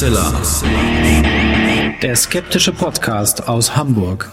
[0.00, 0.32] Huxilla.
[2.00, 4.30] Der skeptische Podcast aus Hamburg.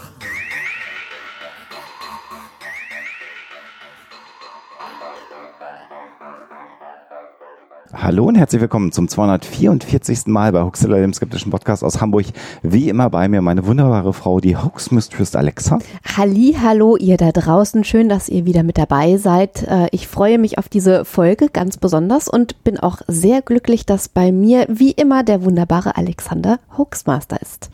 [8.08, 10.28] Hallo und herzlich willkommen zum 244.
[10.28, 12.28] Mal bei Huxilla, dem skeptischen Podcast aus Hamburg.
[12.64, 15.80] Wie immer bei mir meine wunderbare Frau, die Hoax Mistress Alexa.
[16.16, 17.84] Halli, hallo ihr da draußen.
[17.84, 19.64] Schön, dass ihr wieder mit dabei seid.
[19.64, 24.08] Äh, Ich freue mich auf diese Folge ganz besonders und bin auch sehr glücklich, dass
[24.08, 27.70] bei mir wie immer der wunderbare Alexander Hoaxmaster ist.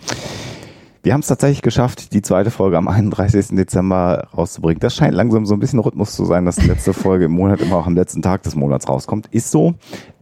[1.03, 3.57] Wir haben es tatsächlich geschafft, die zweite Folge am 31.
[3.57, 4.79] Dezember rauszubringen.
[4.79, 7.59] Das scheint langsam so ein bisschen Rhythmus zu sein, dass die letzte Folge im Monat
[7.59, 9.27] immer auch am letzten Tag des Monats rauskommt.
[9.31, 9.73] Ist so.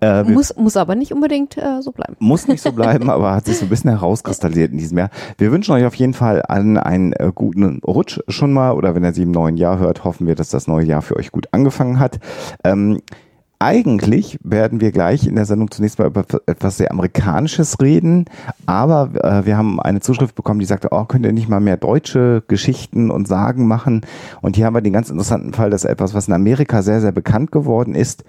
[0.01, 2.15] Äh, Muss, muss aber nicht unbedingt äh, so bleiben.
[2.17, 5.11] Muss nicht so bleiben, aber hat sich so ein bisschen herauskristallisiert in diesem Jahr.
[5.37, 9.03] Wir wünschen euch auf jeden Fall allen einen äh, guten Rutsch schon mal oder wenn
[9.03, 11.47] ihr sie im neuen Jahr hört, hoffen wir, dass das neue Jahr für euch gut
[11.51, 12.19] angefangen hat.
[12.63, 13.01] Ähm,
[13.61, 18.25] eigentlich werden wir gleich in der Sendung zunächst mal über etwas sehr Amerikanisches reden,
[18.65, 21.77] aber äh, wir haben eine Zuschrift bekommen, die sagte, oh, könnt ihr nicht mal mehr
[21.77, 24.01] deutsche Geschichten und Sagen machen?
[24.41, 27.11] Und hier haben wir den ganz interessanten Fall, dass etwas, was in Amerika sehr, sehr
[27.11, 28.23] bekannt geworden ist,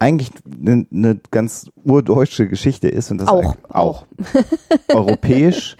[0.00, 4.06] eigentlich eine ne ganz urdeutsche Geschichte ist und das Auch, auch
[4.88, 5.76] europäisch,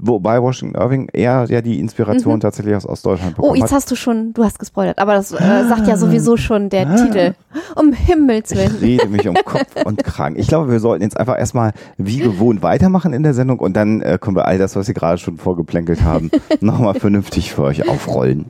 [0.00, 3.76] wobei Washington Irving eher ja die Inspiration tatsächlich aus Ostdeutschland Oh, bekommen jetzt hat.
[3.76, 5.36] hast du schon, du hast gespoilert, aber das äh,
[5.68, 7.34] sagt ja sowieso schon der Titel.
[7.76, 8.76] Um Himmels Ich Willen.
[8.80, 10.36] rede mich um Kopf und Kragen.
[10.38, 14.00] Ich glaube, wir sollten jetzt einfach erstmal wie gewohnt weitermachen in der Sendung und dann
[14.02, 17.88] äh, können wir all das, was Sie gerade schon vorgeplänkelt haben, nochmal vernünftig für euch
[17.88, 18.46] aufrollen.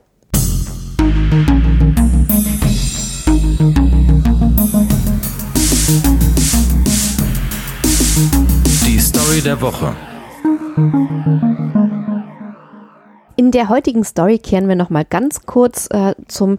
[8.86, 9.92] Die Story der Woche.
[13.36, 16.58] In der heutigen Story kehren wir noch mal ganz kurz äh, zum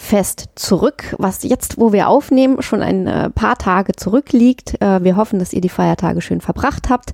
[0.00, 4.80] Weihnachtsfest zurück, was jetzt, wo wir aufnehmen, schon ein äh, paar Tage zurückliegt.
[4.80, 7.12] Äh, wir hoffen, dass ihr die Feiertage schön verbracht habt,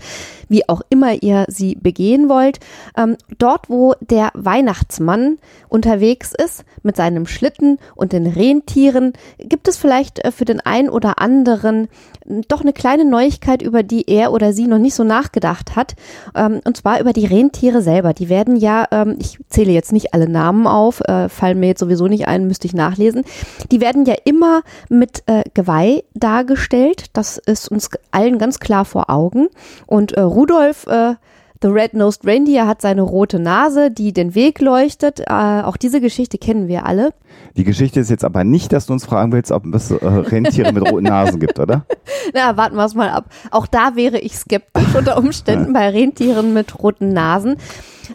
[0.48, 2.60] wie auch immer ihr sie begehen wollt.
[2.96, 5.38] Ähm, dort, wo der Weihnachtsmann
[5.68, 10.88] unterwegs ist mit seinem Schlitten und den Rentieren, gibt es vielleicht äh, für den einen
[10.88, 11.88] oder anderen
[12.26, 15.96] äh, doch eine kleine Neuigkeit, über die er oder sie noch nicht so nachgedacht hat.
[16.34, 18.14] Ähm, und zwar über die Rentiere selber.
[18.14, 22.06] Die werden ja, ähm, ich zähle jetzt nicht alle Namen auf, fallen mir jetzt sowieso
[22.06, 23.24] nicht ein, müsste ich nachlesen.
[23.72, 27.06] Die werden ja immer mit äh, Geweih dargestellt.
[27.12, 29.48] Das ist uns allen ganz klar vor Augen.
[29.86, 31.14] Und äh, Rudolf, äh,
[31.62, 35.20] The Red-Nosed Reindeer hat seine rote Nase, die den Weg leuchtet.
[35.20, 37.10] Äh, auch diese Geschichte kennen wir alle.
[37.56, 40.72] Die Geschichte ist jetzt aber nicht, dass du uns fragen willst, ob es äh, Rentiere
[40.72, 41.86] mit roten Nasen gibt, oder?
[42.34, 43.30] Na, warten wir es mal ab.
[43.50, 47.56] Auch da wäre ich skeptisch unter Umständen bei Rentieren mit roten Nasen.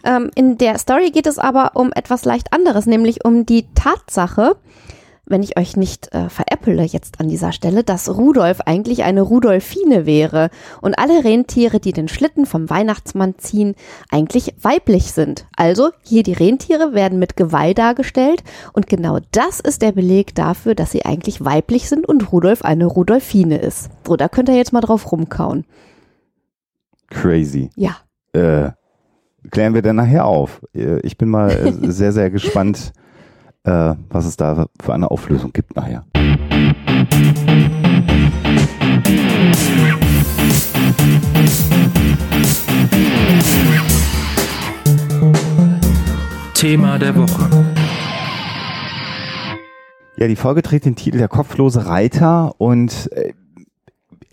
[0.04, 4.56] Ähm, in der Story geht es aber um etwas leicht anderes, nämlich um die Tatsache,
[5.26, 10.06] wenn ich euch nicht äh, veräpple jetzt an dieser Stelle, dass Rudolf eigentlich eine Rudolfine
[10.06, 10.50] wäre
[10.82, 13.76] und alle Rentiere, die den Schlitten vom Weihnachtsmann ziehen,
[14.10, 15.48] eigentlich weiblich sind.
[15.56, 20.76] Also hier die Rentiere werden mit Geweih dargestellt und genau das ist der Beleg dafür,
[20.76, 23.90] dass sie eigentlich weiblich sind und Rudolf eine Rudolfine ist.
[24.06, 25.66] So, da könnt ihr jetzt mal drauf rumkauen.
[27.10, 27.70] Crazy.
[27.76, 27.98] Ja.
[28.34, 28.72] Äh,
[29.50, 30.62] klären wir dann nachher auf.
[30.74, 32.94] Äh, Ich bin mal äh, sehr, sehr gespannt,
[33.64, 36.06] äh, was es da für eine Auflösung gibt nachher.
[46.54, 47.50] Thema der Woche.
[50.18, 53.10] Ja, die Folge trägt den Titel Der kopflose Reiter und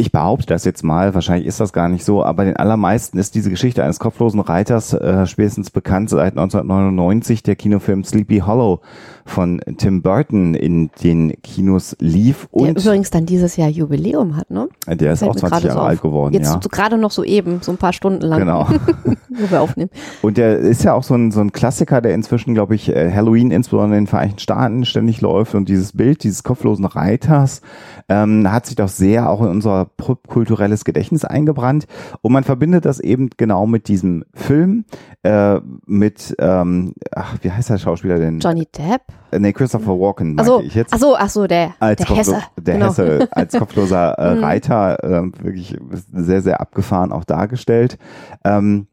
[0.00, 3.34] ich behaupte das jetzt mal, wahrscheinlich ist das gar nicht so, aber den allermeisten ist
[3.34, 8.81] diese Geschichte eines kopflosen Reiters äh, spätestens bekannt seit 1999, der Kinofilm Sleepy Hollow
[9.26, 14.52] von Tim Burton in den Kinos lief Der und übrigens dann dieses Jahr Jubiläum hat,
[14.52, 14.69] ne?
[14.87, 16.61] der ist Fällt auch mir 20 gerade Jahre so alt geworden, Jetzt ja.
[16.62, 18.69] so gerade noch so eben, so ein paar Stunden lang, Genau.
[19.28, 19.90] wo wir aufnehmen.
[20.23, 23.12] Und der ist ja auch so ein, so ein Klassiker, der inzwischen, glaube ich, äh,
[23.12, 25.55] Halloween insbesondere in den Vereinigten Staaten ständig läuft.
[25.55, 27.62] Und dieses Bild dieses kopflosen Reiters
[28.08, 31.87] ähm, hat sich doch sehr auch in unser popkulturelles Gedächtnis eingebrannt.
[32.23, 34.85] Und man verbindet das eben genau mit diesem Film,
[35.23, 38.40] äh, mit, ähm, ach, wie heißt der Schauspieler denn?
[38.40, 39.02] Johnny Depp.
[39.31, 40.93] Äh, nee, Christopher Walken, meinte Also, ich jetzt.
[40.94, 42.43] ach so, ach so, der, als der Kopflo- Hesse.
[42.61, 42.87] Der genau.
[42.88, 44.44] Hesse als kopfloser äh, Mhm.
[44.44, 45.76] Reiter, ähm, wirklich
[46.12, 47.99] sehr, sehr abgefahren auch dargestellt.
[48.44, 48.87] Ähm,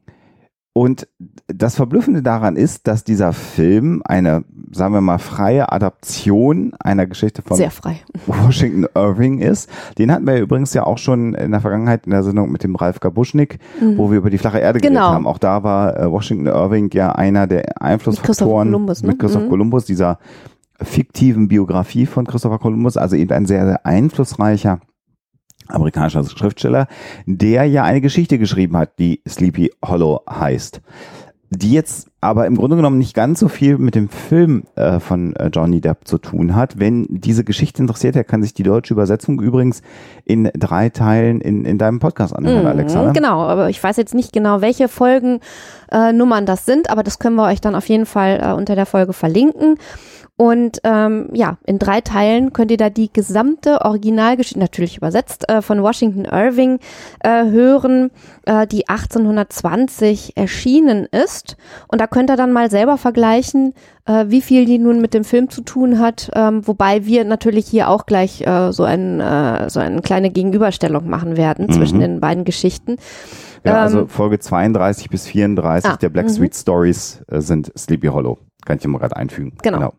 [0.78, 1.08] und
[1.48, 4.44] das Verblüffende daran ist, dass dieser Film eine,
[4.74, 8.02] sagen wir mal, freie Adaption einer Geschichte von Sehr frei.
[8.28, 9.70] Washington Irving ist.
[9.98, 12.76] Den hatten wir übrigens ja auch schon in der Vergangenheit in der Sendung mit dem
[12.76, 13.60] Ralf Gabuschnik,
[13.96, 15.02] wo wir über die flache Erde geredet Mhm.
[15.02, 15.14] Genau.
[15.14, 15.28] haben.
[15.28, 19.08] Auch da war äh, Washington Irving ja einer der Einflussfaktoren Columbus, ne?
[19.10, 19.50] mit Christoph Mhm.
[19.50, 20.20] Kolumbus, dieser
[20.82, 24.80] fiktiven Biografie von Christopher Columbus, also eben ein sehr, sehr einflussreicher
[25.68, 26.88] amerikanischer Schriftsteller,
[27.26, 30.82] der ja eine Geschichte geschrieben hat, die Sleepy Hollow heißt
[31.50, 35.36] die jetzt aber im Grunde genommen nicht ganz so viel mit dem Film äh, von
[35.36, 36.80] äh, Johnny Depp zu tun hat.
[36.80, 39.82] Wenn diese Geschichte interessiert, er kann sich die deutsche Übersetzung übrigens
[40.24, 43.14] in drei Teilen in, in deinem Podcast anhören, mhm, Alexander.
[43.14, 47.36] Genau, aber ich weiß jetzt nicht genau, welche Folgennummern äh, das sind, aber das können
[47.36, 49.78] wir euch dann auf jeden Fall äh, unter der Folge verlinken.
[50.38, 55.62] Und ähm, ja, in drei Teilen könnt ihr da die gesamte Originalgeschichte, natürlich übersetzt, äh,
[55.62, 56.80] von Washington Irving
[57.22, 58.12] äh, hören,
[58.46, 61.56] äh, die 1820 erschienen ist.
[61.88, 63.74] Und da könnt ihr dann mal selber vergleichen,
[64.06, 67.68] äh, wie viel die nun mit dem Film zu tun hat, ähm, wobei wir natürlich
[67.68, 71.72] hier auch gleich äh, so, ein, äh, so eine kleine Gegenüberstellung machen werden mhm.
[71.72, 72.98] zwischen den beiden Geschichten.
[73.64, 76.58] Ja, also ähm, Folge 32 bis 34 ah, der Black Street mhm.
[76.58, 78.38] Stories äh, sind Sleepy Hollow.
[78.66, 79.54] Kann ich hier mal gerade einfügen.
[79.64, 79.78] Genau.
[79.78, 79.94] genau.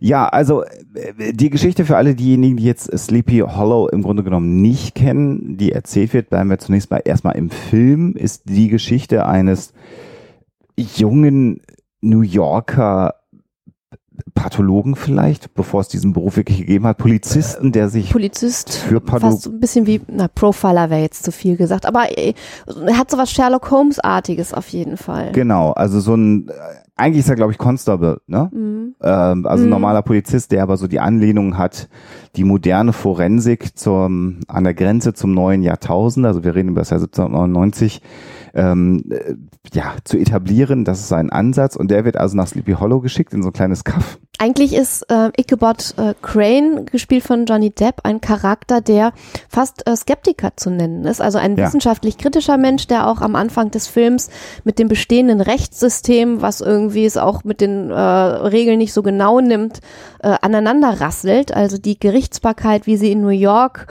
[0.00, 4.60] Ja, also äh, die Geschichte für alle diejenigen, die jetzt Sleepy Hollow im Grunde genommen
[4.60, 9.26] nicht kennen, die erzählt wird, bleiben wir zunächst mal erstmal im Film, ist die Geschichte
[9.26, 9.72] eines
[10.76, 11.60] jungen
[12.00, 13.14] New Yorker
[14.34, 19.32] Pathologen vielleicht, bevor es diesen Beruf wirklich gegeben hat, Polizisten, der sich Polizist für Pathologen
[19.32, 22.34] fast so ein bisschen wie na Profiler wäre jetzt zu viel gesagt, aber äh,
[22.66, 25.32] er hat sowas Sherlock Holmes artiges auf jeden Fall.
[25.32, 26.50] Genau, also so ein
[26.96, 28.50] eigentlich ist er, glaube ich, Constable, ne?
[28.52, 28.94] Mhm.
[29.02, 29.70] Ähm, also mhm.
[29.70, 31.88] normaler Polizist, der aber so die Anlehnung hat,
[32.36, 36.90] die moderne Forensik zum, an der Grenze zum neuen Jahrtausend, also wir reden über das
[36.90, 38.00] Jahr 1799,
[38.54, 39.34] ähm, äh,
[39.74, 40.84] ja, zu etablieren.
[40.84, 43.52] Das ist sein Ansatz und der wird also nach Sleepy Hollow geschickt in so ein
[43.52, 44.18] kleines Kaff.
[44.38, 49.12] Eigentlich ist äh, Ichabod äh, Crane, gespielt von Johnny Depp, ein Charakter, der
[49.48, 51.22] fast äh, Skeptiker zu nennen ist.
[51.22, 51.66] Also ein ja.
[51.66, 54.28] wissenschaftlich kritischer Mensch, der auch am Anfang des Films
[54.64, 59.40] mit dem bestehenden Rechtssystem, was irgendwie es auch mit den äh, Regeln nicht so genau
[59.40, 59.80] nimmt,
[60.20, 61.54] äh, aneinander rasselt.
[61.54, 63.86] Also die Gerichtsbarkeit, wie sie in New York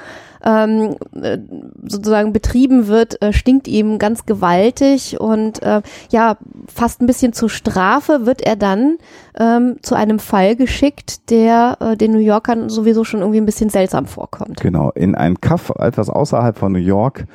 [0.46, 1.40] ähm, äh,
[1.84, 5.82] sozusagen betrieben wird, äh, stinkt ihm ganz gewaltig und äh,
[6.12, 6.38] ja,
[6.74, 8.98] fast ein bisschen zur Strafe wird er dann
[9.40, 13.70] ähm, zu einem Fall geschickt, der äh, den New Yorkern sowieso schon irgendwie ein bisschen
[13.70, 14.62] seltsam vorkommt.
[14.62, 17.26] Genau, in ein Kaff etwas außerhalb von New York,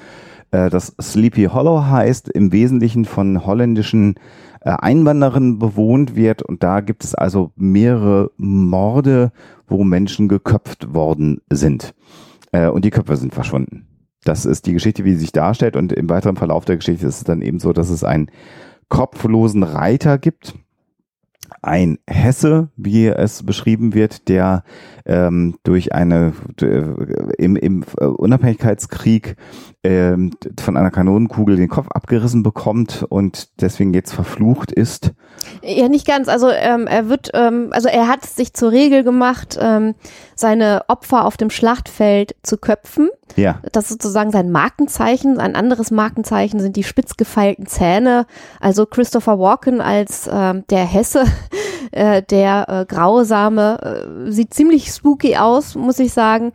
[0.53, 4.15] äh, das Sleepy Hollow heißt, im Wesentlichen von holländischen
[4.61, 9.33] äh, Einwanderern bewohnt wird und da gibt es also mehrere Morde,
[9.67, 11.93] wo Menschen geköpft worden sind
[12.53, 13.87] äh, und die Köpfe sind verschwunden.
[14.25, 17.19] Das ist die Geschichte, wie sie sich darstellt und im weiteren Verlauf der Geschichte ist
[17.19, 18.31] es dann eben so, dass es einen
[18.89, 20.55] kopflosen Reiter gibt,
[21.63, 24.65] ein Hesse, wie es beschrieben wird, der
[25.05, 26.85] ähm, durch eine äh,
[27.39, 29.37] im, im äh, Unabhängigkeitskrieg
[29.83, 35.13] ähm, von einer Kanonenkugel den Kopf abgerissen bekommt und deswegen jetzt verflucht ist.
[35.63, 36.29] Ja, nicht ganz.
[36.29, 39.95] Also ähm, er wird, ähm, also er hat sich zur Regel gemacht, ähm,
[40.35, 43.09] seine Opfer auf dem Schlachtfeld zu köpfen.
[43.37, 43.61] Ja.
[43.73, 45.39] Das ist sozusagen sein Markenzeichen.
[45.39, 48.27] Ein anderes Markenzeichen sind die spitz gefeilten Zähne.
[48.61, 51.25] Also Christopher Walken als ähm, der Hesse,
[51.93, 56.53] äh, der äh, grausame, äh, sieht ziemlich spooky aus, muss ich sagen.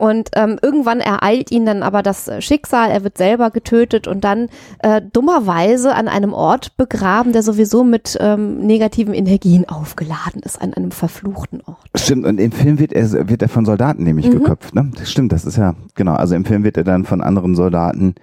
[0.00, 4.48] Und ähm, irgendwann ereilt ihn dann aber das Schicksal, er wird selber getötet und dann
[4.78, 10.72] äh, dummerweise an einem Ort begraben, der sowieso mit ähm, negativen Energien aufgeladen ist, an
[10.72, 11.76] einem verfluchten Ort.
[11.94, 14.38] Stimmt, und im Film wird er, wird er von Soldaten nämlich mhm.
[14.38, 14.90] geköpft, ne?
[14.98, 18.14] Das stimmt, das ist ja, genau, also im Film wird er dann von anderen Soldaten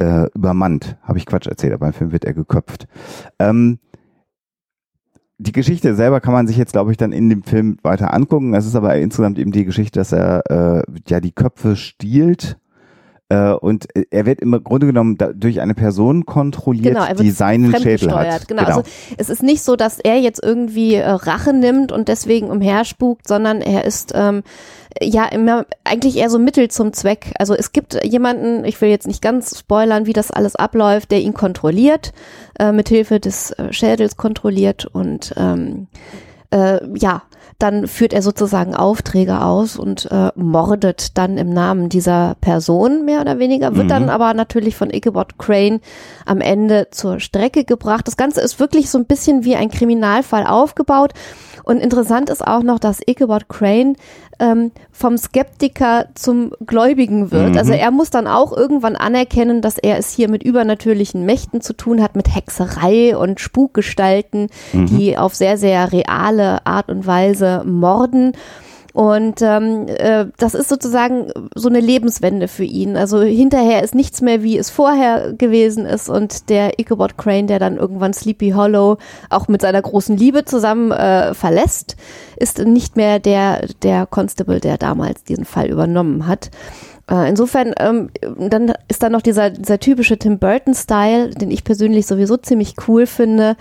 [0.00, 0.98] äh, übermannt.
[1.02, 2.86] Habe ich Quatsch erzählt, aber im Film wird er geköpft.
[3.38, 3.78] Ähm,
[5.42, 8.54] die Geschichte selber kann man sich jetzt, glaube ich, dann in dem Film weiter angucken.
[8.54, 12.58] Es ist aber insgesamt eben die Geschichte, dass er äh, ja die Köpfe stiehlt
[13.60, 18.48] und er wird im Grunde genommen durch eine Person kontrolliert, genau, die seinen Schädel hat.
[18.48, 18.64] Genau.
[18.64, 18.76] genau.
[18.78, 23.26] Also es ist nicht so, dass er jetzt irgendwie äh, Rache nimmt und deswegen umherspukt,
[23.28, 24.42] sondern er ist ähm,
[25.00, 27.32] ja immer eigentlich eher so Mittel zum Zweck.
[27.38, 31.20] Also es gibt jemanden, ich will jetzt nicht ganz spoilern, wie das alles abläuft, der
[31.20, 32.12] ihn kontrolliert,
[32.58, 35.86] äh, mithilfe des äh, Schädels kontrolliert und ähm,
[36.52, 37.22] äh, ja,
[37.58, 43.20] dann führt er sozusagen Aufträge aus und äh, mordet dann im Namen dieser Person mehr
[43.20, 43.90] oder weniger, wird mhm.
[43.90, 45.80] dann aber natürlich von Ichabod Crane
[46.26, 48.06] am Ende zur Strecke gebracht.
[48.06, 51.12] Das Ganze ist wirklich so ein bisschen wie ein Kriminalfall aufgebaut.
[51.64, 53.96] Und interessant ist auch noch, dass Ichabod Crane
[54.38, 57.52] ähm, vom Skeptiker zum Gläubigen wird.
[57.52, 57.58] Mhm.
[57.58, 61.72] Also er muss dann auch irgendwann anerkennen, dass er es hier mit übernatürlichen Mächten zu
[61.74, 64.86] tun hat, mit Hexerei und Spukgestalten, mhm.
[64.86, 68.32] die auf sehr, sehr reale Art und Weise morden.
[68.92, 72.96] Und ähm, äh, das ist sozusagen so eine Lebenswende für ihn.
[72.96, 76.10] Also hinterher ist nichts mehr, wie es vorher gewesen ist.
[76.10, 78.98] Und der Ichabod Crane, der dann irgendwann Sleepy Hollow
[79.30, 81.96] auch mit seiner großen Liebe zusammen äh, verlässt,
[82.36, 86.50] ist nicht mehr der, der Constable, der damals diesen Fall übernommen hat.
[87.10, 92.06] Äh, insofern, ähm, dann ist da noch dieser, dieser typische Tim Burton-Style, den ich persönlich
[92.06, 93.56] sowieso ziemlich cool finde,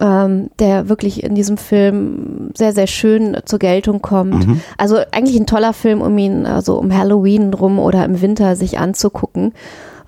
[0.00, 4.46] ähm, der wirklich in diesem Film sehr, sehr schön zur Geltung kommt.
[4.46, 4.60] Mhm.
[4.76, 8.78] Also eigentlich ein toller Film, um ihn also um Halloween rum oder im Winter sich
[8.78, 9.52] anzugucken.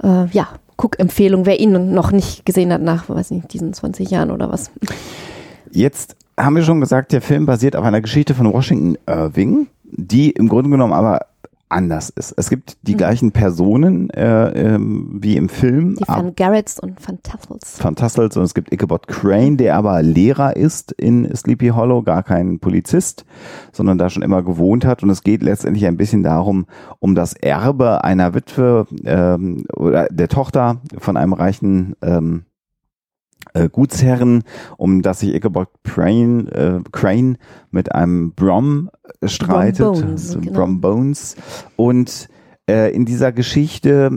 [0.03, 4.31] Äh, ja, Guck-Empfehlung, wer ihn noch nicht gesehen hat nach, weiß nicht, diesen 20 Jahren
[4.31, 4.71] oder was.
[5.73, 10.31] Jetzt haben wir schon gesagt, der Film basiert auf einer Geschichte von Washington Irving, die
[10.31, 11.27] im Grunde genommen aber
[11.69, 12.35] anders ist.
[12.37, 12.97] Es gibt die Mhm.
[12.99, 15.97] gleichen Personen äh, ähm, wie im Film.
[15.97, 17.83] Die Van Garretts und Van Tassels.
[17.83, 22.23] Van Tassels und es gibt Ichabod Crane, der aber Lehrer ist in Sleepy Hollow, gar
[22.23, 23.25] kein Polizist,
[23.73, 25.03] sondern da schon immer gewohnt hat.
[25.03, 26.67] Und es geht letztendlich ein bisschen darum,
[27.01, 32.45] um das Erbe einer Witwe ähm, oder der Tochter von einem reichen ähm,
[33.55, 34.45] äh, Gutsherren,
[34.77, 37.37] um das sich Ichabod Crane, äh, Crane
[37.71, 38.91] mit einem Brom
[39.21, 40.53] äh, streitet, Bones, so genau.
[40.53, 41.37] Brom Bones.
[41.77, 42.29] Und
[42.69, 44.11] äh, in dieser Geschichte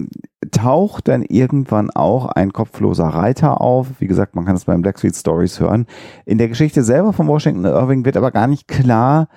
[0.51, 3.87] taucht dann irgendwann auch ein kopfloser Reiter auf.
[3.99, 5.85] Wie gesagt, man kann es beim Blackstreet Stories hören.
[6.25, 9.27] In der Geschichte selber von Washington Irving wird aber gar nicht klar,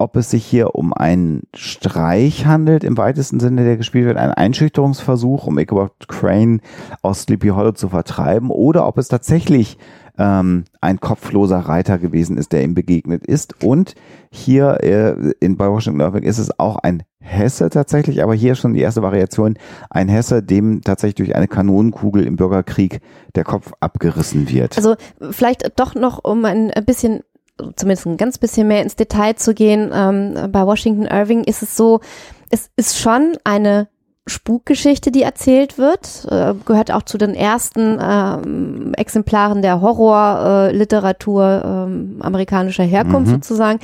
[0.00, 4.32] ob es sich hier um einen Streich handelt, im weitesten Sinne, der gespielt wird, ein
[4.32, 6.60] Einschüchterungsversuch, um Ichabod Crane
[7.02, 9.76] aus Sleepy Hollow zu vertreiben, oder ob es tatsächlich
[10.18, 13.62] ähm, ein kopfloser Reiter gewesen ist, der ihm begegnet ist.
[13.62, 13.94] Und
[14.30, 18.72] hier äh, in, bei Washington Irving ist es auch ein Hesse tatsächlich, aber hier schon
[18.72, 19.58] die erste Variation,
[19.90, 23.00] ein Hesse, dem tatsächlich durch eine Kanonenkugel im Bürgerkrieg
[23.34, 24.76] der Kopf abgerissen wird.
[24.76, 24.96] Also
[25.30, 27.20] vielleicht doch noch, um ein bisschen,
[27.76, 31.76] zumindest ein ganz bisschen mehr ins Detail zu gehen, ähm, bei Washington Irving ist es
[31.76, 32.00] so,
[32.50, 33.88] es ist schon eine
[34.26, 42.16] Spukgeschichte, die erzählt wird, äh, gehört auch zu den ersten ähm, Exemplaren der Horrorliteratur ähm,
[42.20, 43.34] amerikanischer Herkunft Mhm.
[43.36, 43.80] sozusagen.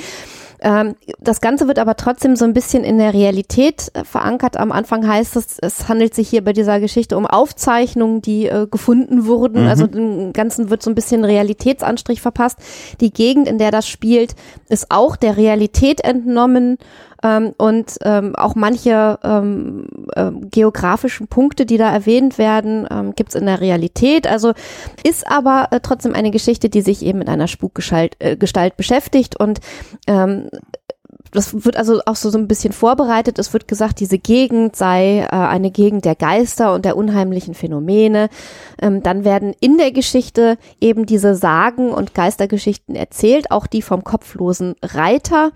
[0.66, 4.56] Ähm, das Ganze wird aber trotzdem so ein bisschen in der Realität äh, verankert.
[4.56, 8.66] Am Anfang heißt es, es handelt sich hier bei dieser Geschichte um Aufzeichnungen, die äh,
[8.68, 9.62] gefunden wurden.
[9.62, 9.68] Mhm.
[9.68, 12.58] Also dem Ganzen wird so ein bisschen Realitätsanstrich verpasst.
[13.00, 14.34] Die Gegend, in der das spielt,
[14.68, 16.78] ist auch der Realität entnommen.
[17.22, 23.30] Ähm, und ähm, auch manche ähm, ähm, geografischen Punkte, die da erwähnt werden, ähm, gibt
[23.30, 24.26] es in der Realität.
[24.26, 24.52] Also
[25.02, 28.36] ist aber äh, trotzdem eine Geschichte, die sich eben mit einer Spukgestalt äh,
[28.76, 29.60] beschäftigt und
[30.06, 30.48] ähm,
[31.32, 33.38] das wird also auch so, so ein bisschen vorbereitet.
[33.38, 38.28] Es wird gesagt, diese Gegend sei äh, eine Gegend der Geister und der unheimlichen Phänomene.
[38.80, 44.04] Ähm, dann werden in der Geschichte eben diese Sagen und Geistergeschichten erzählt, auch die vom
[44.04, 45.52] kopflosen Reiter.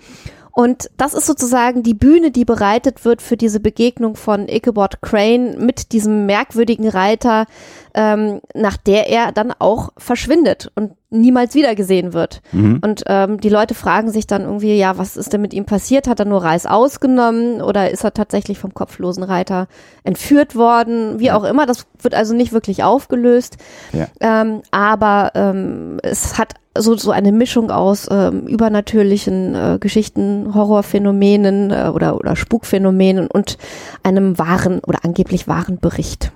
[0.53, 5.57] Und das ist sozusagen die Bühne, die bereitet wird für diese Begegnung von Ichabod Crane
[5.59, 7.47] mit diesem merkwürdigen Reiter,
[7.95, 12.41] ähm, nach der er dann auch verschwindet und niemals wiedergesehen wird.
[12.53, 12.81] Mhm.
[12.85, 16.07] Und ähm, die Leute fragen sich dann irgendwie, ja, was ist denn mit ihm passiert?
[16.07, 19.67] Hat er nur Reis ausgenommen oder ist er tatsächlich vom kopflosen Reiter
[20.05, 21.19] entführt worden?
[21.19, 23.57] Wie auch immer, das wird also nicht wirklich aufgelöst.
[23.93, 24.07] Ja.
[24.21, 31.71] Ähm, aber ähm, es hat so, so eine Mischung aus ähm, übernatürlichen äh, Geschichten, Horrorphänomenen
[31.71, 33.59] äh, oder, oder Spukphänomenen und
[34.03, 36.33] einem wahren oder angeblich wahren Bericht.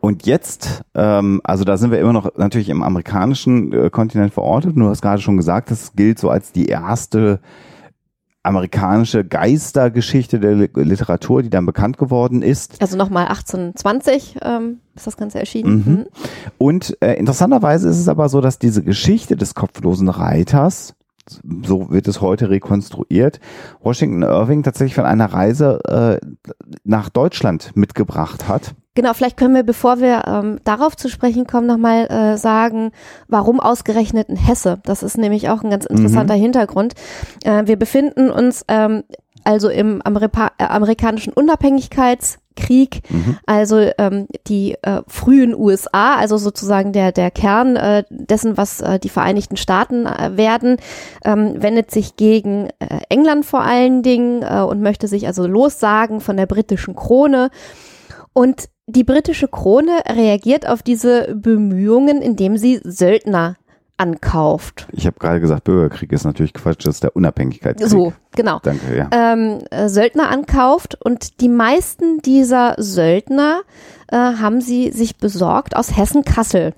[0.00, 4.76] Und jetzt, ähm, also da sind wir immer noch natürlich im amerikanischen äh, Kontinent verortet.
[4.76, 7.40] Du hast gerade schon gesagt, das gilt so als die erste
[8.44, 12.80] amerikanische Geistergeschichte der Li- Literatur, die dann bekannt geworden ist.
[12.80, 15.74] Also nochmal 1820 ähm, ist das Ganze erschienen.
[15.86, 15.92] Mhm.
[15.92, 16.06] Mhm.
[16.58, 20.94] Und äh, interessanterweise ist es aber so, dass diese Geschichte des kopflosen Reiters,
[21.62, 23.40] so wird es heute rekonstruiert,
[23.82, 26.26] Washington Irving tatsächlich von einer Reise äh,
[26.84, 28.74] nach Deutschland mitgebracht hat.
[28.94, 32.92] Genau, vielleicht können wir, bevor wir ähm, darauf zu sprechen kommen, nochmal äh, sagen,
[33.26, 34.78] warum ausgerechnet in Hesse.
[34.84, 36.94] Das ist nämlich auch ein ganz interessanter Hintergrund.
[37.44, 39.02] Äh, wir befinden uns ähm,
[39.42, 43.02] also im Amerika äh, amerikanischen Unabhängigkeitskrieg,
[43.46, 48.98] also ähm, die äh, frühen USA, also sozusagen der, der Kern äh, dessen, was äh,
[48.98, 50.76] die Vereinigten Staaten äh, werden,
[51.24, 56.20] ähm, wendet sich gegen äh, England vor allen Dingen äh, und möchte sich also lossagen
[56.20, 57.50] von der britischen Krone.
[58.32, 63.56] Und die britische Krone reagiert auf diese Bemühungen, indem sie Söldner
[63.96, 64.88] ankauft.
[64.92, 67.88] Ich habe gerade gesagt, Bürgerkrieg ist natürlich Quatsch, das ist der Unabhängigkeitskrieg.
[67.88, 68.58] So, genau.
[68.62, 69.08] Danke, ja.
[69.12, 73.62] Ähm, äh, Söldner ankauft und die meisten dieser Söldner
[74.08, 76.74] äh, haben sie sich besorgt aus Hessen-Kassel.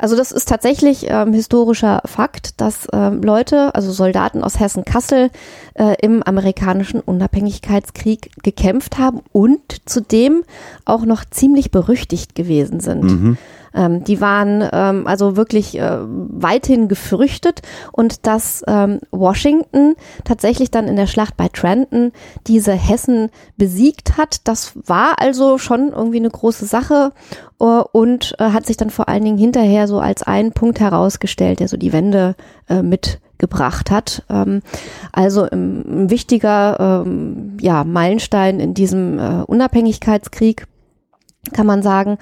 [0.00, 5.30] Also das ist tatsächlich ähm, historischer Fakt, dass ähm, Leute, also Soldaten aus Hessen-Kassel
[5.74, 10.42] äh, im amerikanischen Unabhängigkeitskrieg gekämpft haben und zudem
[10.86, 13.36] auch noch ziemlich berüchtigt gewesen sind.
[13.74, 17.62] Ähm, die waren ähm, also wirklich äh, weithin gefürchtet
[17.92, 22.12] und dass ähm, Washington tatsächlich dann in der Schlacht bei Trenton
[22.46, 27.12] diese Hessen besiegt hat, das war also schon irgendwie eine große Sache
[27.60, 31.60] äh, und äh, hat sich dann vor allen Dingen hinterher so als einen Punkt herausgestellt,
[31.60, 32.34] der so die Wende
[32.68, 34.24] äh, mitgebracht hat.
[34.28, 34.62] Ähm,
[35.12, 40.66] also ein, ein wichtiger ähm, ja, Meilenstein in diesem äh, Unabhängigkeitskrieg
[41.54, 42.18] kann man sagen.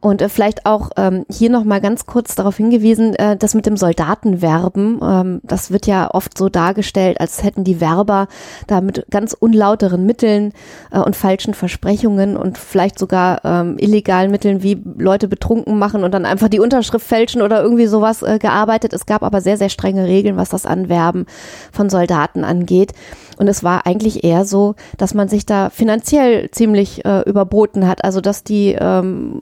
[0.00, 3.76] Und äh, vielleicht auch ähm, hier nochmal ganz kurz darauf hingewiesen, äh, das mit dem
[3.76, 8.28] Soldatenwerben, ähm, das wird ja oft so dargestellt, als hätten die Werber
[8.66, 10.52] da mit ganz unlauteren Mitteln
[10.90, 16.12] äh, und falschen Versprechungen und vielleicht sogar ähm, illegalen Mitteln wie Leute betrunken machen und
[16.12, 18.94] dann einfach die Unterschrift fälschen oder irgendwie sowas äh, gearbeitet.
[18.94, 21.26] Es gab aber sehr, sehr strenge Regeln, was das Anwerben
[21.72, 22.92] von Soldaten angeht.
[23.36, 28.04] Und es war eigentlich eher so, dass man sich da finanziell ziemlich äh, überboten hat.
[28.04, 29.40] Also dass die ähm,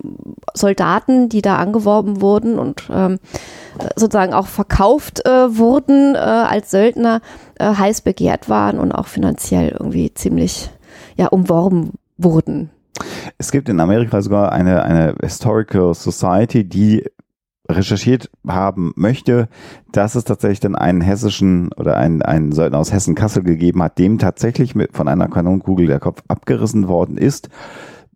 [0.54, 3.18] Soldaten, die da angeworben wurden und ähm,
[3.96, 7.20] sozusagen auch verkauft äh, wurden äh, als Söldner,
[7.58, 10.70] äh, heiß begehrt waren und auch finanziell irgendwie ziemlich
[11.16, 12.70] ja umworben wurden.
[13.38, 17.04] Es gibt in Amerika sogar eine, eine Historical Society, die
[17.70, 19.48] recherchiert haben möchte,
[19.92, 24.18] dass es tatsächlich dann einen hessischen oder einen, einen Söldner aus Hessen-Kassel gegeben hat, dem
[24.18, 27.48] tatsächlich mit, von einer Kanonenkugel der Kopf abgerissen worden ist.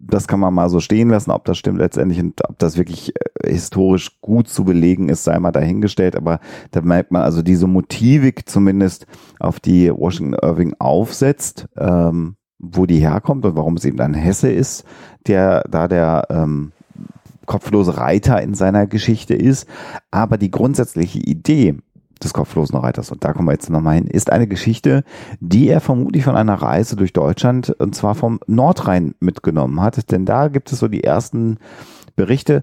[0.07, 3.15] Das kann man mal so stehen lassen, ob das stimmt letztendlich und ob das wirklich
[3.17, 6.17] äh, historisch gut zu belegen ist, sei mal dahingestellt.
[6.17, 9.07] Aber da merkt man also diese Motivik zumindest,
[9.41, 14.51] auf die Washington Irving aufsetzt, ähm, wo die herkommt und warum es eben ein Hesse
[14.51, 14.85] ist,
[15.27, 16.73] der da der ähm,
[17.47, 19.69] kopflose Reiter in seiner Geschichte ist.
[20.11, 21.77] Aber die grundsätzliche Idee
[22.25, 25.05] des kopflosen Reiters, und da kommen wir jetzt nochmal hin, ist eine Geschichte,
[25.41, 30.11] die er vermutlich von einer Reise durch Deutschland, und zwar vom Nordrhein mitgenommen hat.
[30.11, 31.59] Denn da gibt es so die ersten
[32.17, 32.63] Berichte,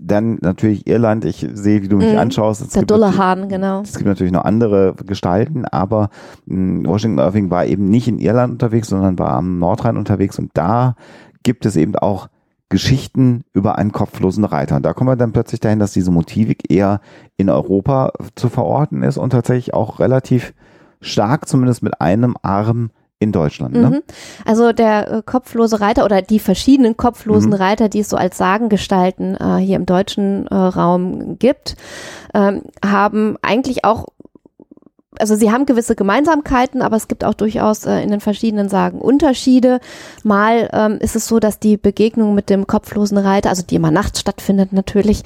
[0.00, 2.62] dann natürlich Irland, ich sehe, wie du mich mm, anschaust.
[2.62, 3.82] Es der Dullahan, genau.
[3.82, 6.10] Es gibt natürlich noch andere Gestalten, aber
[6.46, 10.50] mh, Washington Irving war eben nicht in Irland unterwegs, sondern war am Nordrhein unterwegs und
[10.54, 10.96] da
[11.44, 12.28] gibt es eben auch
[12.72, 14.76] Geschichten über einen kopflosen Reiter.
[14.76, 17.00] Und da kommen wir dann plötzlich dahin, dass diese Motivik eher
[17.36, 20.54] in Europa zu verorten ist und tatsächlich auch relativ
[21.02, 23.74] stark, zumindest mit einem Arm in Deutschland.
[23.74, 23.90] Ne?
[23.90, 24.02] Mhm.
[24.46, 27.56] Also der äh, kopflose Reiter oder die verschiedenen kopflosen mhm.
[27.56, 31.76] Reiter, die es so als Sagengestalten äh, hier im deutschen äh, Raum gibt,
[32.32, 34.06] ähm, haben eigentlich auch
[35.18, 38.98] also sie haben gewisse Gemeinsamkeiten, aber es gibt auch durchaus äh, in den verschiedenen Sagen
[38.98, 39.80] Unterschiede.
[40.24, 43.90] Mal ähm, ist es so, dass die Begegnung mit dem kopflosen Reiter, also die immer
[43.90, 45.22] nachts stattfindet natürlich,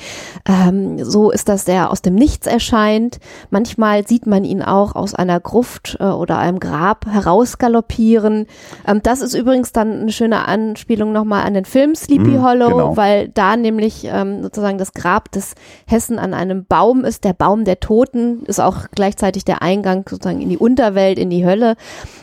[0.47, 3.19] ähm, so ist, dass er aus dem Nichts erscheint.
[3.51, 8.47] Manchmal sieht man ihn auch aus einer Gruft äh, oder einem Grab herausgaloppieren.
[8.87, 12.69] Ähm, das ist übrigens dann eine schöne Anspielung nochmal an den Film Sleepy mm, Hollow,
[12.71, 12.97] genau.
[12.97, 15.55] weil da nämlich ähm, sozusagen das Grab des
[15.87, 17.23] Hessen an einem Baum ist.
[17.23, 21.31] Der Baum der Toten ist auch gleichzeitig der Eingang Eingang sozusagen in die Unterwelt, in
[21.31, 21.77] die Hölle.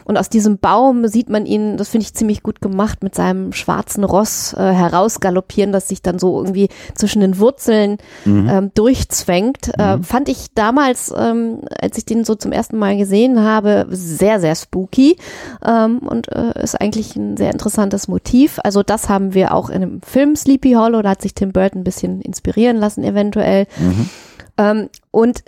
[0.06, 3.54] Und aus diesem Baum sieht man ihn, das finde ich ziemlich gut gemacht, mit seinem
[3.54, 8.50] schwarzen Ross äh, herausgaloppieren, das sich dann so irgendwie zwischen den Wurzeln mhm.
[8.50, 9.72] ähm, durchzwängt.
[9.78, 10.04] Äh, mhm.
[10.04, 14.56] fand ich damals, ähm, als ich den so zum ersten Mal gesehen habe, sehr, sehr
[14.56, 15.18] spooky
[15.66, 18.60] ähm, und äh, ist eigentlich ein sehr interessantes Motiv.
[18.64, 21.82] Also das haben wir auch in dem Film Sleepy Hollow, da hat sich Tim Burton
[21.82, 23.68] ein bisschen inspirieren lassen eventuell.
[23.80, 24.10] Mhm.
[24.58, 25.44] Ähm, und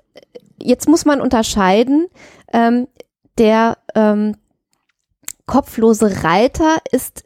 [0.62, 2.08] jetzt muss man unterscheiden,
[2.54, 2.88] ähm,
[3.38, 4.36] der ähm,
[5.46, 7.24] kopflose Reiter ist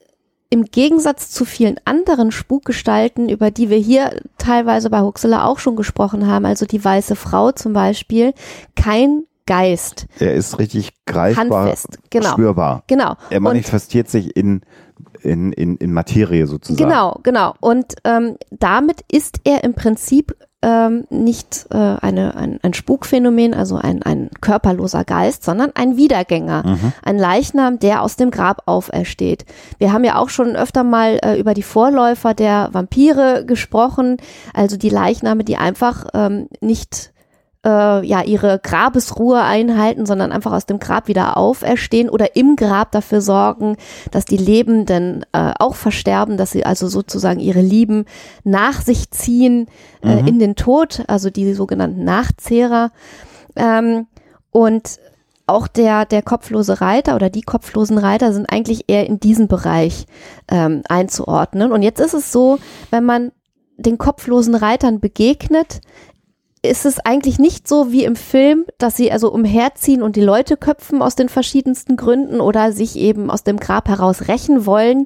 [0.50, 5.76] im Gegensatz zu vielen anderen Spukgestalten, über die wir hier teilweise bei Huxela auch schon
[5.76, 8.34] gesprochen haben, also die weiße Frau zum Beispiel,
[8.76, 10.08] kein Geist.
[10.20, 11.98] Er ist richtig greifbar, Handfest.
[12.12, 12.30] Genau.
[12.30, 12.84] spürbar.
[12.88, 13.16] Genau.
[13.32, 14.62] Er manifestiert Und, sich in,
[15.22, 16.88] in, in, in Materie sozusagen.
[16.88, 17.56] Genau, genau.
[17.60, 23.78] Und ähm, damit ist er im Prinzip ähm, nicht äh, eine, ein, ein Spukphänomen, also
[23.78, 26.94] ein, ein körperloser Geist, sondern ein Wiedergänger, mhm.
[27.04, 29.46] ein Leichnam, der aus dem Grab aufersteht.
[29.78, 34.18] Wir haben ja auch schon öfter mal äh, über die Vorläufer der Vampire gesprochen,
[34.54, 37.14] also die Leichname, die einfach ähm, nicht
[37.66, 42.92] äh, ja ihre Grabesruhe einhalten, sondern einfach aus dem Grab wieder auferstehen oder im Grab
[42.92, 43.76] dafür sorgen,
[44.12, 48.06] dass die Lebenden äh, auch versterben, dass sie also sozusagen ihre Lieben
[48.44, 49.68] nach sich ziehen
[50.02, 50.28] äh, mhm.
[50.28, 52.92] in den Tod, also die sogenannten Nachzehrer.
[53.56, 54.08] Ähm,
[54.52, 55.00] und
[55.46, 60.06] auch der, der kopflose Reiter oder die kopflosen Reiter sind eigentlich eher in diesen Bereich
[60.48, 61.72] ähm, einzuordnen.
[61.72, 62.60] Und jetzt ist es so,
[62.92, 63.32] wenn man
[63.78, 65.82] den kopflosen Reitern begegnet,
[66.62, 70.58] ist es eigentlich nicht so wie im Film, dass sie also umherziehen und die Leute
[70.58, 75.06] köpfen aus den verschiedensten Gründen oder sich eben aus dem Grab heraus rächen wollen,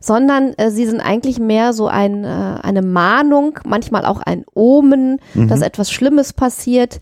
[0.00, 5.20] sondern äh, sie sind eigentlich mehr so ein, äh, eine Mahnung, manchmal auch ein Omen,
[5.34, 5.48] mhm.
[5.48, 6.98] dass etwas Schlimmes passiert.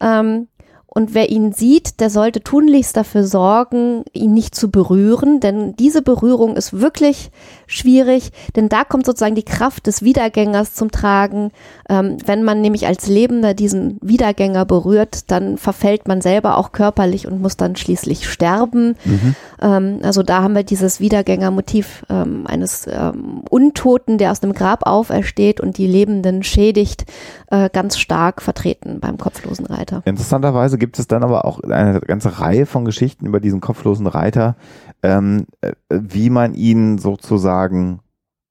[0.00, 0.48] Ähm,
[0.92, 6.02] und wer ihn sieht, der sollte tunlichst dafür sorgen, ihn nicht zu berühren, denn diese
[6.02, 7.30] Berührung ist wirklich
[7.68, 11.52] schwierig, denn da kommt sozusagen die Kraft des Wiedergängers zum Tragen.
[11.88, 17.28] Ähm, wenn man nämlich als Lebender diesen Wiedergänger berührt, dann verfällt man selber auch körperlich
[17.28, 18.96] und muss dann schließlich sterben.
[19.04, 19.36] Mhm.
[19.62, 24.88] Ähm, also da haben wir dieses Wiedergängermotiv ähm, eines ähm, Untoten, der aus dem Grab
[24.88, 27.04] aufersteht und die Lebenden schädigt,
[27.52, 30.02] äh, ganz stark vertreten beim kopflosen Reiter.
[30.04, 34.56] Interessanterweise gibt es dann aber auch eine ganze Reihe von Geschichten über diesen kopflosen Reiter,
[35.04, 38.00] ähm, äh, wie man ihn sozusagen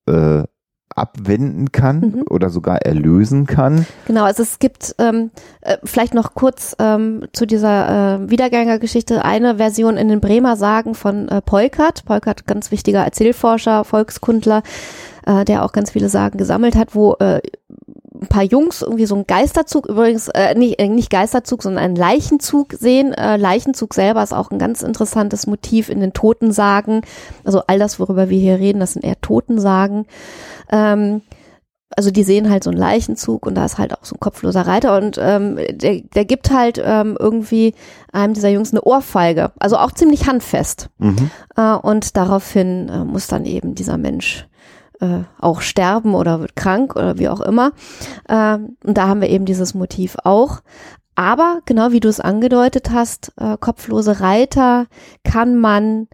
[0.07, 0.43] äh,
[0.95, 2.23] abwenden kann mhm.
[2.29, 3.85] oder sogar erlösen kann.
[4.05, 9.57] Genau, also es gibt ähm, äh, vielleicht noch kurz ähm, zu dieser äh, Wiedergängergeschichte eine
[9.57, 12.05] Version in den Bremer Sagen von äh, Polkert.
[12.05, 14.63] Polkert, ganz wichtiger Erzählforscher, Volkskundler,
[15.25, 17.39] äh, der auch ganz viele Sagen gesammelt hat, wo äh,
[18.21, 21.95] ein paar Jungs irgendwie so einen Geisterzug, übrigens äh, nicht, äh, nicht Geisterzug, sondern einen
[21.95, 23.13] Leichenzug sehen.
[23.13, 27.01] Äh, Leichenzug selber ist auch ein ganz interessantes Motiv in den Totensagen.
[27.43, 30.05] Also all das, worüber wir hier reden, das sind eher Totensagen.
[30.71, 31.21] Ähm,
[31.95, 34.67] also die sehen halt so einen Leichenzug und da ist halt auch so ein kopfloser
[34.67, 37.73] Reiter und ähm, der, der gibt halt ähm, irgendwie
[38.11, 40.89] einem dieser Jungs eine Ohrfeige, also auch ziemlich handfest.
[40.99, 41.31] Mhm.
[41.55, 44.47] Äh, und daraufhin äh, muss dann eben dieser Mensch
[44.99, 47.71] äh, auch sterben oder wird krank oder wie auch immer.
[48.27, 50.61] Äh, und da haben wir eben dieses Motiv auch.
[51.15, 54.87] Aber genau wie du es angedeutet hast, äh, kopflose Reiter
[55.23, 56.07] kann man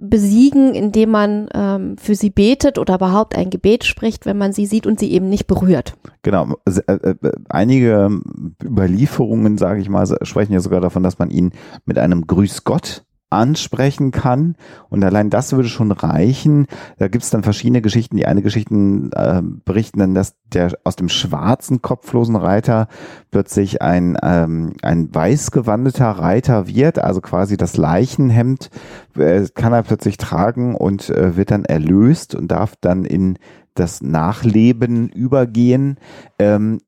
[0.00, 4.64] besiegen, indem man ähm, für sie betet oder überhaupt ein Gebet spricht, wenn man sie
[4.64, 5.94] sieht und sie eben nicht berührt.
[6.22, 6.56] Genau.
[6.64, 7.14] Äh, äh,
[7.50, 8.20] einige
[8.64, 11.52] Überlieferungen, sage ich mal, sprechen ja sogar davon, dass man ihn
[11.84, 14.56] mit einem Grüß Gott ansprechen kann.
[14.88, 16.66] Und allein das würde schon reichen.
[16.98, 18.16] Da gibt es dann verschiedene Geschichten.
[18.16, 22.88] Die eine Geschichten äh, berichten dann, dass der aus dem schwarzen kopflosen Reiter
[23.30, 28.70] plötzlich ein, ähm, ein weiß gewandeter Reiter wird, also quasi das Leichenhemd
[29.16, 33.38] äh, kann er plötzlich tragen und äh, wird dann erlöst und darf dann in
[33.74, 35.98] das Nachleben übergehen.
[36.38, 36.80] Ähm,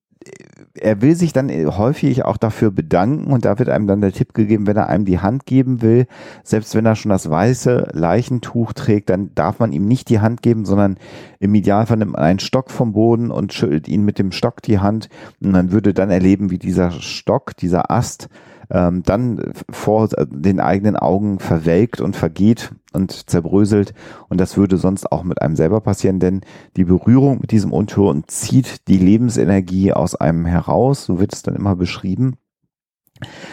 [0.75, 4.33] er will sich dann häufig auch dafür bedanken und da wird einem dann der Tipp
[4.33, 6.07] gegeben, wenn er einem die Hand geben will,
[6.45, 10.43] selbst wenn er schon das weiße Leichentuch trägt, dann darf man ihm nicht die Hand
[10.43, 10.97] geben, sondern
[11.41, 14.79] im Idealfall nimmt man einen Stock vom Boden und schüttelt ihn mit dem Stock die
[14.79, 15.09] Hand
[15.41, 18.29] und man würde dann erleben, wie dieser Stock, dieser Ast
[18.73, 23.95] ähm, dann vor den eigenen Augen verwelkt und vergeht und zerbröselt.
[24.29, 26.41] Und das würde sonst auch mit einem selber passieren, denn
[26.77, 31.55] die Berührung mit diesem Untoten zieht die Lebensenergie aus einem heraus, so wird es dann
[31.55, 32.37] immer beschrieben.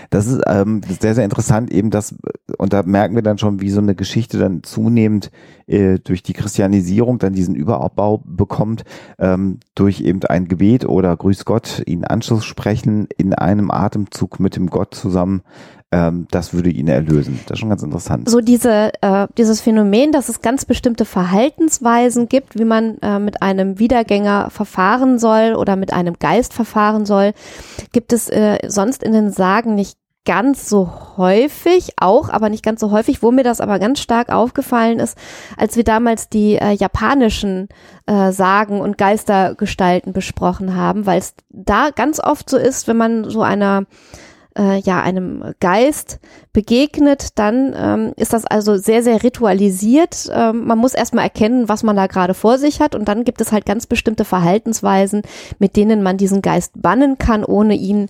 [0.09, 2.15] Das ist ähm, sehr, sehr interessant, eben das,
[2.57, 5.31] und da merken wir dann schon, wie so eine Geschichte dann zunehmend
[5.67, 8.83] äh, durch die Christianisierung dann diesen Überabbau bekommt,
[9.17, 14.55] ähm, durch eben ein Gebet oder Grüß Gott, ihn Anschluss sprechen in einem Atemzug mit
[14.55, 15.41] dem Gott zusammen,
[15.91, 17.39] ähm, das würde ihn erlösen.
[17.45, 18.29] Das ist schon ganz interessant.
[18.29, 23.41] So diese, äh, dieses Phänomen, dass es ganz bestimmte Verhaltensweisen gibt, wie man äh, mit
[23.41, 27.33] einem Wiedergänger verfahren soll oder mit einem Geist verfahren soll,
[27.91, 32.81] gibt es äh, sonst in den Sagen nicht ganz so häufig, auch, aber nicht ganz
[32.81, 35.17] so häufig, wo mir das aber ganz stark aufgefallen ist,
[35.57, 37.67] als wir damals die äh, japanischen
[38.05, 43.27] äh, Sagen und Geistergestalten besprochen haben, weil es da ganz oft so ist, wenn man
[43.27, 43.85] so einer
[44.59, 46.19] äh, ja einem Geist
[46.51, 50.29] begegnet, dann ähm, ist das also sehr, sehr ritualisiert.
[50.31, 53.39] Ähm, man muss erstmal erkennen, was man da gerade vor sich hat und dann gibt
[53.39, 55.21] es halt ganz bestimmte Verhaltensweisen,
[55.57, 58.09] mit denen man diesen Geist bannen kann, ohne ihn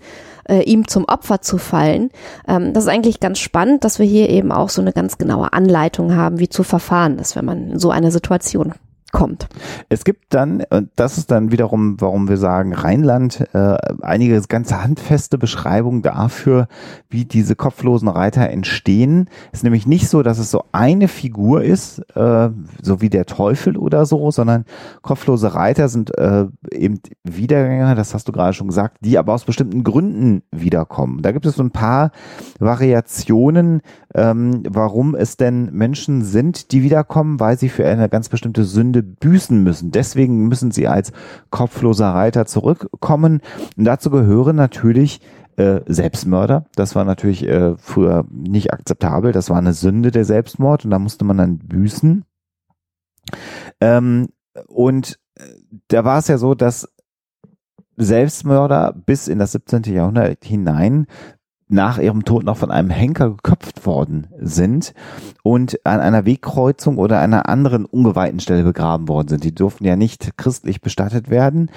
[0.49, 2.09] äh, ihm zum Opfer zu fallen.
[2.47, 5.53] Ähm, das ist eigentlich ganz spannend, dass wir hier eben auch so eine ganz genaue
[5.53, 8.73] Anleitung haben, wie zu verfahren ist, wenn man in so eine Situation
[9.11, 9.47] kommt.
[9.89, 14.73] Es gibt dann, und das ist dann wiederum, warum wir sagen Rheinland, äh, einige ganz
[14.73, 16.67] handfeste Beschreibungen dafür,
[17.09, 19.29] wie diese kopflosen Reiter entstehen.
[19.51, 22.49] Es ist nämlich nicht so, dass es so eine Figur ist, äh,
[22.81, 24.65] so wie der Teufel oder so, sondern
[25.01, 29.45] kopflose Reiter sind äh, eben Wiedergänger, das hast du gerade schon gesagt, die aber aus
[29.45, 31.21] bestimmten Gründen wiederkommen.
[31.21, 32.11] Da gibt es so ein paar
[32.59, 33.81] Variationen,
[34.15, 39.03] ähm, warum es denn Menschen sind, die wiederkommen, weil sie für eine ganz bestimmte Sünde
[39.03, 39.91] büßen müssen.
[39.91, 41.11] Deswegen müssen sie als
[41.51, 43.41] kopfloser Reiter zurückkommen.
[43.77, 45.21] Und dazu gehören natürlich
[45.57, 46.65] äh, Selbstmörder.
[46.75, 49.31] Das war natürlich äh, früher nicht akzeptabel.
[49.31, 52.25] Das war eine Sünde der Selbstmord und da musste man dann büßen.
[53.79, 54.29] Ähm,
[54.67, 55.43] und äh,
[55.89, 56.87] da war es ja so, dass
[57.97, 59.83] Selbstmörder bis in das 17.
[59.83, 61.05] Jahrhundert hinein
[61.69, 64.93] nach ihrem Tod noch von einem Henker geköpft worden sind
[65.43, 69.43] und an einer Wegkreuzung oder einer anderen ungeweihten Stelle begraben worden sind.
[69.43, 71.71] Die durften ja nicht christlich bestattet werden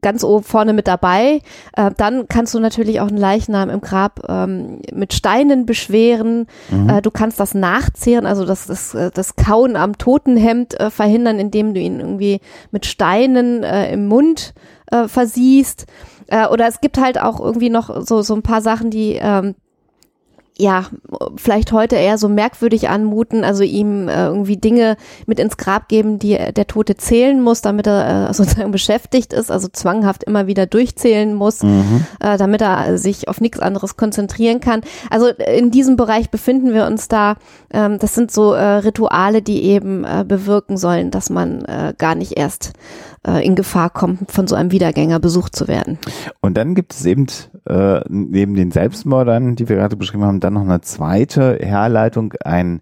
[0.00, 1.40] ganz oben vorne mit dabei.
[1.76, 6.46] Äh, dann kannst du natürlich auch einen Leichnam im Grab ähm, mit Steinen beschweren.
[6.70, 6.88] Mhm.
[6.88, 11.38] Äh, du kannst das nachzehren, also das, das, äh, das Kauen am Totenhemd äh, verhindern,
[11.38, 14.54] indem du ihn irgendwie mit Steinen äh, im Mund
[14.90, 15.86] äh, versiehst.
[16.28, 19.54] Äh, oder es gibt halt auch irgendwie noch so, so ein paar Sachen, die ähm,
[20.58, 20.84] ja,
[21.36, 26.18] vielleicht heute eher so merkwürdig anmuten, also ihm äh, irgendwie Dinge mit ins Grab geben,
[26.18, 30.66] die der Tote zählen muss, damit er äh, sozusagen beschäftigt ist, also zwanghaft immer wieder
[30.66, 32.04] durchzählen muss, mhm.
[32.20, 34.82] äh, damit er sich auf nichts anderes konzentrieren kann.
[35.10, 37.36] Also in diesem Bereich befinden wir uns da.
[37.72, 42.14] Ähm, das sind so äh, Rituale, die eben äh, bewirken sollen, dass man äh, gar
[42.14, 42.72] nicht erst
[43.26, 45.98] äh, in Gefahr kommt, von so einem Wiedergänger besucht zu werden.
[46.40, 47.26] Und dann gibt es eben
[47.68, 52.80] äh, neben den Selbstmördern, die wir gerade beschrieben haben, dann noch eine zweite Herleitung, ein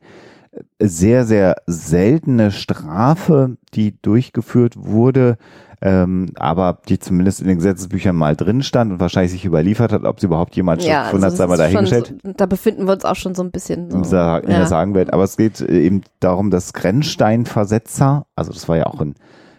[0.80, 5.36] sehr, sehr seltene Strafe, die durchgeführt wurde,
[5.82, 10.04] ähm, aber die zumindest in den Gesetzesbüchern mal drin stand und wahrscheinlich sich überliefert hat,
[10.04, 12.14] ob sie überhaupt jemals ja, stattgefunden also hat, sei mal dahingestellt.
[12.22, 14.56] So, da befinden wir uns auch schon so ein bisschen so, in, der, in ja.
[14.58, 15.12] der Sagenwelt.
[15.12, 19.14] Aber es geht eben darum, dass Grenzsteinversetzer, also das war ja auch ein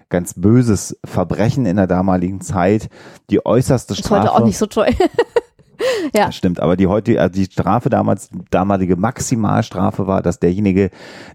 [0.09, 2.89] ganz böses Verbrechen in der damaligen Zeit,
[3.31, 4.25] die äußerste Strafe.
[4.25, 4.89] Ist heute auch nicht so toll.
[6.13, 6.25] ja.
[6.27, 10.89] Das stimmt, aber die heute, also die Strafe damals, damalige Maximalstrafe war, dass derjenige,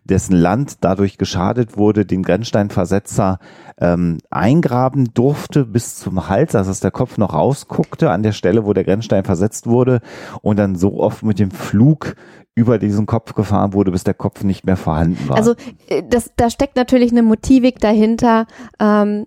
[0.04, 3.38] dessen Land dadurch geschadet wurde, den Grenzsteinversetzer
[3.78, 8.64] ähm, eingraben durfte bis zum Hals, also dass der Kopf noch rausguckte an der Stelle,
[8.64, 10.00] wo der Grenzstein versetzt wurde
[10.42, 12.16] und dann so oft mit dem Flug
[12.56, 15.36] über diesen Kopf gefahren wurde, bis der Kopf nicht mehr vorhanden war.
[15.36, 15.54] Also
[15.88, 18.46] äh, das, da steckt natürlich eine Motivik dahinter,
[18.80, 19.26] ähm,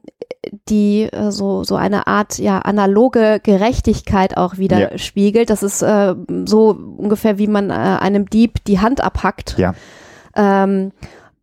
[0.67, 4.97] die äh, so so eine Art ja analoge Gerechtigkeit auch wieder ja.
[4.97, 5.51] spiegelt.
[5.51, 6.15] Das ist äh,
[6.45, 9.57] so ungefähr wie man äh, einem Dieb die Hand abhackt.
[9.59, 9.75] Ja.
[10.35, 10.91] Ähm,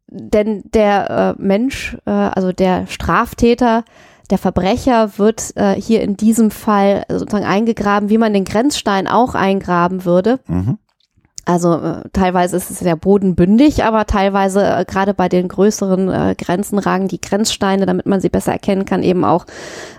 [0.08, 3.84] denn der äh, Mensch, äh, also der Straftäter,
[4.30, 9.36] der Verbrecher wird äh, hier in diesem Fall sozusagen eingegraben, wie man den Grenzstein auch
[9.36, 10.40] eingraben würde.
[10.48, 10.78] Mhm.
[11.46, 16.34] Also äh, teilweise ist es ja bodenbündig, aber teilweise äh, gerade bei den größeren äh,
[16.36, 19.46] Grenzen ragen die Grenzsteine, damit man sie besser erkennen kann, eben auch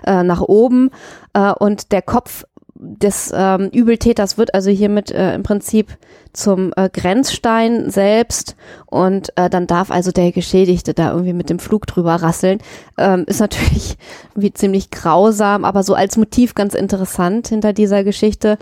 [0.06, 0.90] äh, nach oben.
[1.32, 2.44] Äh, und der Kopf
[2.78, 5.96] des ähm, Übeltäters wird also hiermit äh, im Prinzip
[6.32, 8.54] zum äh, Grenzstein selbst
[8.86, 12.60] und äh, dann darf also der Geschädigte da irgendwie mit dem Flug drüber rasseln.
[12.96, 13.96] Ähm, ist natürlich
[14.36, 18.58] wie ziemlich grausam, aber so als Motiv ganz interessant hinter dieser Geschichte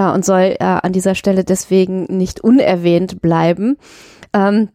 [0.00, 3.76] äh, und soll äh, an dieser Stelle deswegen nicht unerwähnt bleiben.
[4.32, 4.70] Ähm,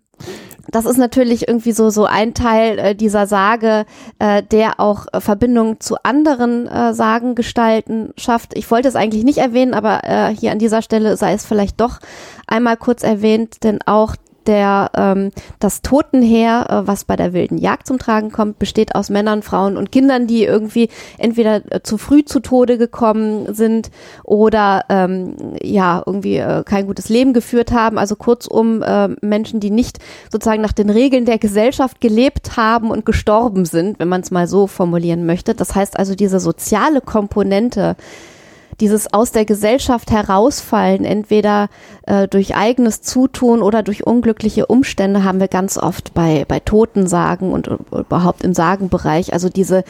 [0.72, 3.86] das ist natürlich irgendwie so so ein Teil äh, dieser Sage,
[4.20, 8.58] äh, der auch äh, Verbindung zu anderen äh, Sagengestalten schafft.
[8.58, 11.82] Ich wollte es eigentlich nicht erwähnen, aber äh, hier an dieser Stelle sei es vielleicht
[11.82, 12.00] doch
[12.48, 14.16] einmal kurz erwähnt, denn auch
[14.48, 19.10] der ähm, das Totenheer, äh, was bei der wilden Jagd zum Tragen kommt, besteht aus
[19.10, 23.92] Männern, Frauen und Kindern, die irgendwie entweder äh, zu früh zu Tode gekommen sind
[24.24, 27.98] oder ähm, ja irgendwie äh, kein gutes Leben geführt haben.
[27.98, 30.00] Also kurzum äh, Menschen, die nicht
[30.32, 34.48] sozusagen nach den Regeln der Gesellschaft gelebt haben und gestorben sind, wenn man es mal
[34.48, 35.56] so formulieren möchte.
[35.56, 37.96] Das heißt also diese soziale Komponente
[38.80, 41.70] dieses aus der Gesellschaft herausfallen, entweder
[42.04, 47.52] äh, durch eigenes Zutun oder durch unglückliche Umstände, haben wir ganz oft bei, bei Totensagen
[47.52, 49.34] und überhaupt im Sagenbereich.
[49.34, 49.84] Also diese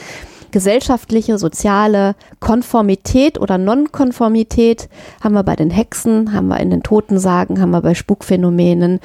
[0.56, 4.88] gesellschaftliche, soziale Konformität oder Nonkonformität
[5.22, 9.02] haben wir bei den Hexen, haben wir in den Totensagen, haben wir bei Spukphänomenen.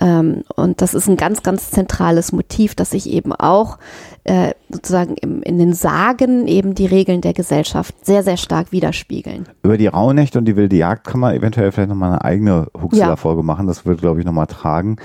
[0.00, 3.78] Ähm, und das ist ein ganz, ganz zentrales Motiv, das sich eben auch
[4.24, 9.46] äh, sozusagen im, in den Sagen eben die Regeln der Gesellschaft sehr, sehr stark widerspiegeln.
[9.62, 13.42] Über die Rauhnächte und die wilde Jagd kann man eventuell vielleicht nochmal eine eigene Huxler-Folge
[13.42, 13.46] ja.
[13.46, 13.66] machen.
[13.66, 14.96] Das wird, glaube ich, nochmal tragen.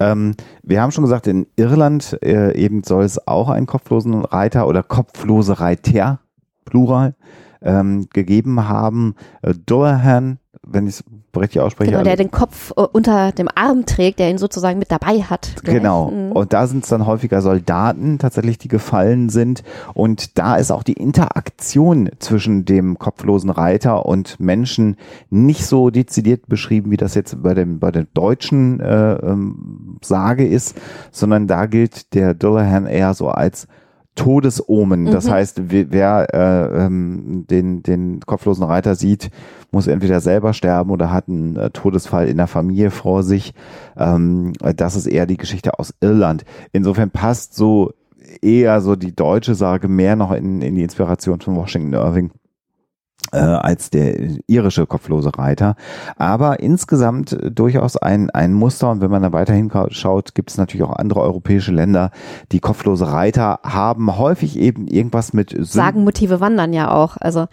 [0.00, 4.66] Ähm, wir haben schon gesagt, in Irland äh, eben soll es auch einen kopflosen Reiter
[4.66, 6.18] oder kopflose Reiter,
[6.64, 7.14] Plural,
[7.62, 9.14] ähm, gegeben haben.
[9.42, 11.04] Äh, Dorahan, wenn ich es
[11.36, 11.92] richtig ausspreche.
[11.92, 15.56] Genau, der den Kopf äh, unter dem Arm trägt, der ihn sozusagen mit dabei hat.
[15.62, 15.76] Gleich.
[15.76, 16.10] Genau.
[16.10, 16.32] Mhm.
[16.32, 19.62] Und da sind es dann häufiger Soldaten tatsächlich, die gefallen sind.
[19.94, 24.96] Und da ist auch die Interaktion zwischen dem kopflosen Reiter und Menschen
[25.30, 30.46] nicht so dezidiert beschrieben, wie das jetzt bei dem bei der deutschen äh, ähm, Sage
[30.46, 30.76] ist,
[31.10, 33.68] sondern da gilt der Dullahan eher so als
[34.14, 35.06] Todesomen.
[35.06, 35.30] Das mhm.
[35.30, 39.30] heißt, wer äh, ähm, den, den kopflosen Reiter sieht,
[39.70, 43.54] muss entweder selber sterben oder hat einen äh, Todesfall in der Familie vor sich.
[43.96, 46.44] Ähm, das ist eher die Geschichte aus Irland.
[46.72, 47.92] Insofern passt so
[48.42, 52.30] eher so die deutsche Sage mehr noch in, in die Inspiration von Washington Irving
[53.32, 54.14] äh, als der
[54.46, 55.76] irische kopflose Reiter.
[56.16, 58.90] Aber insgesamt durchaus ein, ein Muster.
[58.90, 62.10] Und wenn man da weiterhin schaut, gibt es natürlich auch andere europäische Länder,
[62.52, 64.18] die kopflose Reiter haben.
[64.18, 67.16] Häufig eben irgendwas mit Syn Sagenmotive wandern ja auch.
[67.20, 67.46] Also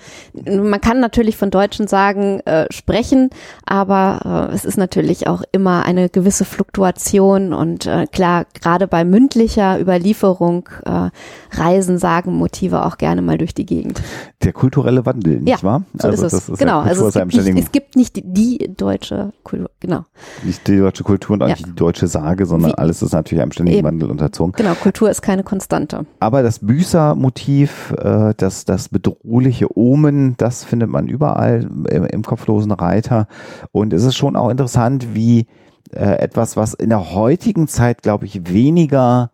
[0.45, 3.30] man kann natürlich von deutschen Sagen äh, sprechen,
[3.65, 7.53] aber äh, es ist natürlich auch immer eine gewisse Fluktuation.
[7.53, 11.10] Und äh, klar, gerade bei mündlicher Überlieferung äh,
[11.56, 14.01] reisen Sagenmotive auch gerne mal durch die Gegend.
[14.43, 15.84] Der kulturelle Wandel, nicht ja wahr?
[15.93, 16.50] So also ist es.
[16.50, 20.06] Ist genau, also es gibt, nicht, es gibt, nicht, die deutsche Kultur, genau.
[20.43, 22.78] Nicht die deutsche Kultur und auch nicht die deutsche Sage, sondern Wie?
[22.78, 23.88] alles ist natürlich einem ständigen Eben.
[23.88, 24.54] Wandel unterzogen.
[24.54, 26.06] Genau, Kultur ist keine Konstante.
[26.20, 32.72] Aber das Büßer-Motiv, äh, das, das bedrohliche Omen, das findet man überall im, im kopflosen
[32.72, 33.28] Reiter.
[33.72, 35.48] Und es ist schon auch interessant, wie
[35.91, 39.32] äh, etwas, was in der heutigen Zeit, glaube ich, weniger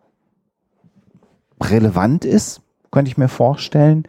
[1.62, 2.63] relevant ist,
[2.94, 4.04] könnte ich mir vorstellen,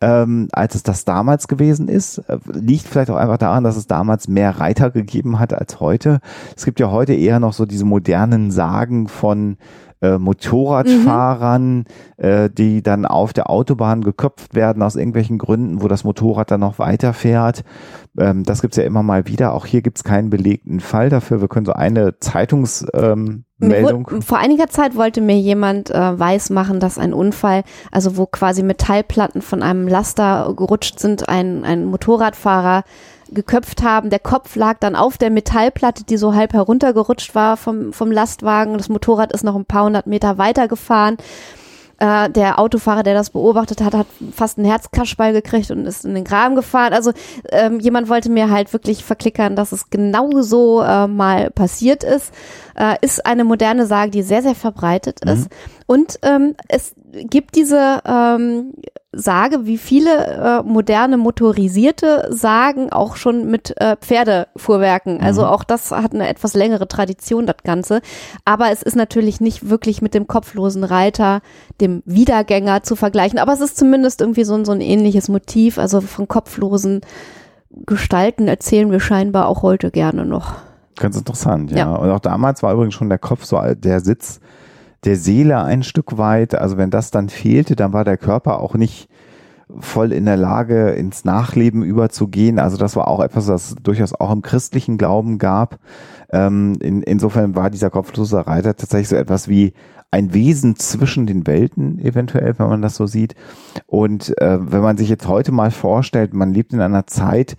[0.00, 2.18] ähm, als es das damals gewesen ist.
[2.18, 6.18] Äh, liegt vielleicht auch einfach daran, dass es damals mehr Reiter gegeben hat als heute.
[6.56, 9.58] Es gibt ja heute eher noch so diese modernen Sagen von
[10.00, 11.84] äh, Motorradfahrern, mhm.
[12.16, 16.60] äh, die dann auf der Autobahn geköpft werden aus irgendwelchen Gründen, wo das Motorrad dann
[16.60, 17.62] noch weiterfährt.
[18.18, 19.54] Ähm, das gibt's ja immer mal wieder.
[19.54, 21.40] Auch hier gibt's keinen belegten Fall dafür.
[21.40, 23.12] Wir können so eine Zeitungsmeldung.
[23.12, 23.44] Ähm,
[24.20, 29.42] vor einiger Zeit wollte mir jemand äh, weismachen, dass ein Unfall, also wo quasi Metallplatten
[29.42, 32.84] von einem Laster gerutscht sind, ein, ein Motorradfahrer
[33.30, 34.10] geköpft haben.
[34.10, 38.76] Der Kopf lag dann auf der Metallplatte, die so halb heruntergerutscht war vom, vom Lastwagen.
[38.76, 41.16] Das Motorrad ist noch ein paar hundert Meter weitergefahren.
[42.02, 46.16] Äh, der Autofahrer, der das beobachtet hat, hat fast einen Herzkaschball gekriegt und ist in
[46.16, 46.92] den Graben gefahren.
[46.92, 47.12] Also
[47.52, 52.34] ähm, jemand wollte mir halt wirklich verklickern, dass es genau so äh, mal passiert ist.
[52.74, 55.30] Äh, ist eine moderne Sage, die sehr, sehr verbreitet mhm.
[55.30, 55.48] ist.
[55.86, 58.72] Und ähm, es gibt diese ähm,
[59.14, 65.20] Sage, wie viele äh, moderne motorisierte Sagen auch schon mit äh, Pferdefuhrwerken.
[65.20, 65.48] Also mhm.
[65.48, 68.00] auch das hat eine etwas längere Tradition, das Ganze.
[68.46, 71.42] Aber es ist natürlich nicht wirklich mit dem kopflosen Reiter,
[71.80, 73.38] dem Wiedergänger zu vergleichen.
[73.38, 75.78] Aber es ist zumindest irgendwie so, so ein ähnliches Motiv.
[75.78, 77.02] Also von kopflosen
[77.84, 80.54] Gestalten erzählen wir scheinbar auch heute gerne noch.
[80.96, 81.78] Ganz interessant, ja.
[81.78, 81.94] ja.
[81.94, 84.40] Und auch damals war übrigens schon der Kopf so der Sitz
[85.04, 86.54] der Seele ein Stück weit.
[86.54, 89.08] Also wenn das dann fehlte, dann war der Körper auch nicht
[89.80, 92.58] voll in der Lage, ins Nachleben überzugehen.
[92.58, 95.78] Also das war auch etwas, das durchaus auch im christlichen Glauben gab.
[96.30, 99.72] Ähm, in, insofern war dieser kopflose Reiter tatsächlich so etwas wie
[100.10, 103.34] ein Wesen zwischen den Welten, eventuell, wenn man das so sieht.
[103.86, 107.56] Und äh, wenn man sich jetzt heute mal vorstellt, man lebt in einer Zeit,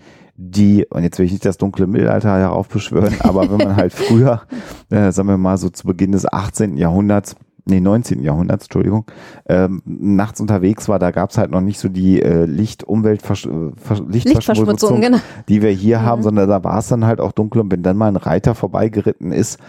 [0.50, 4.42] die, und jetzt will ich nicht das dunkle Mittelalter heraufbeschwören, aber wenn man halt früher,
[4.90, 6.78] äh, sagen wir mal so zu Beginn des 18.
[6.78, 8.22] Jahrhunderts, nee, 19.
[8.22, 9.06] Jahrhunderts, Entschuldigung,
[9.48, 15.02] ähm, nachts unterwegs war, da gab's halt noch nicht so die äh, Licht-Umwelt-Lichtverschmutzung, äh, Lichtverschmutzung,
[15.02, 15.18] genau.
[15.48, 16.04] die wir hier mhm.
[16.04, 18.56] haben, sondern da war es dann halt auch dunkel und wenn dann mal ein Reiter
[18.56, 19.60] vorbeigeritten ist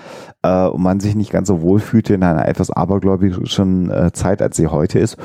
[0.42, 4.42] äh, und man sich nicht ganz so wohl fühlte in einer etwas abergläubischen äh, Zeit,
[4.42, 5.16] als sie heute ist,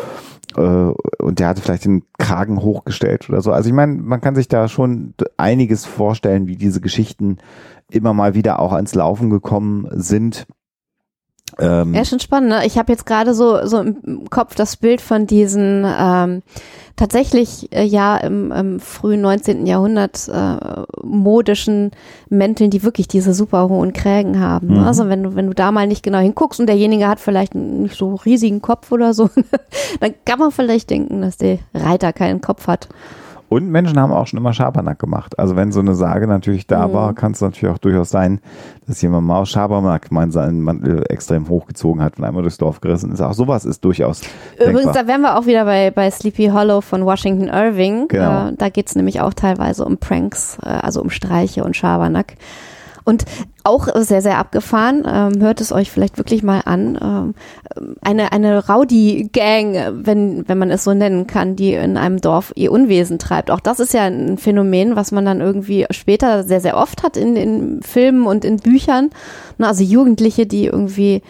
[0.55, 3.51] und der hatte vielleicht den Kragen hochgestellt oder so.
[3.51, 7.37] Also ich meine, man kann sich da schon einiges vorstellen, wie diese Geschichten
[7.91, 10.47] immer mal wieder auch ans Laufen gekommen sind.
[11.57, 12.49] Ähm, ja, schon spannend.
[12.49, 12.65] Ne?
[12.65, 16.41] Ich habe jetzt gerade so so im Kopf das Bild von diesen ähm,
[16.95, 19.65] tatsächlich äh, ja im, im frühen 19.
[19.65, 20.57] Jahrhundert äh,
[21.01, 21.91] modischen
[22.29, 24.67] Mänteln, die wirklich diese super hohen Krägen haben.
[24.67, 24.79] Ne?
[24.79, 24.87] Mhm.
[24.87, 27.95] Also wenn du, wenn du da mal nicht genau hinguckst und derjenige hat vielleicht nicht
[27.95, 29.29] so riesigen Kopf oder so,
[30.01, 32.89] dann kann man vielleicht denken, dass der Reiter keinen Kopf hat.
[33.49, 35.37] Und Menschen haben auch schon immer Schabernack gemacht.
[35.39, 36.93] Also wenn so eine Sage natürlich da Mhm.
[36.93, 38.39] war, kann es natürlich auch durchaus sein,
[38.87, 42.79] dass jemand mal aus Schabernack mal seinen Mantel extrem hochgezogen hat und einmal durchs Dorf
[42.79, 43.21] gerissen ist.
[43.21, 44.21] Auch sowas ist durchaus
[44.57, 44.93] Übrigens, denkbar.
[45.03, 48.07] da wären wir auch wieder bei, bei Sleepy Hollow von Washington Irving.
[48.07, 48.49] Genau.
[48.49, 52.35] Äh, da geht's nämlich auch teilweise um Pranks, äh, also um Streiche und Schabernack.
[53.09, 53.25] Und
[53.63, 56.95] auch sehr, sehr abgefahren, ähm, hört es euch vielleicht wirklich mal an.
[57.01, 62.53] Ähm, eine eine Rowdy-Gang, wenn, wenn man es so nennen kann, die in einem Dorf
[62.55, 63.49] ihr Unwesen treibt.
[63.49, 67.17] Auch das ist ja ein Phänomen, was man dann irgendwie später sehr, sehr oft hat
[67.17, 69.09] in, in Filmen und in Büchern.
[69.57, 71.23] Na, Also Jugendliche, die irgendwie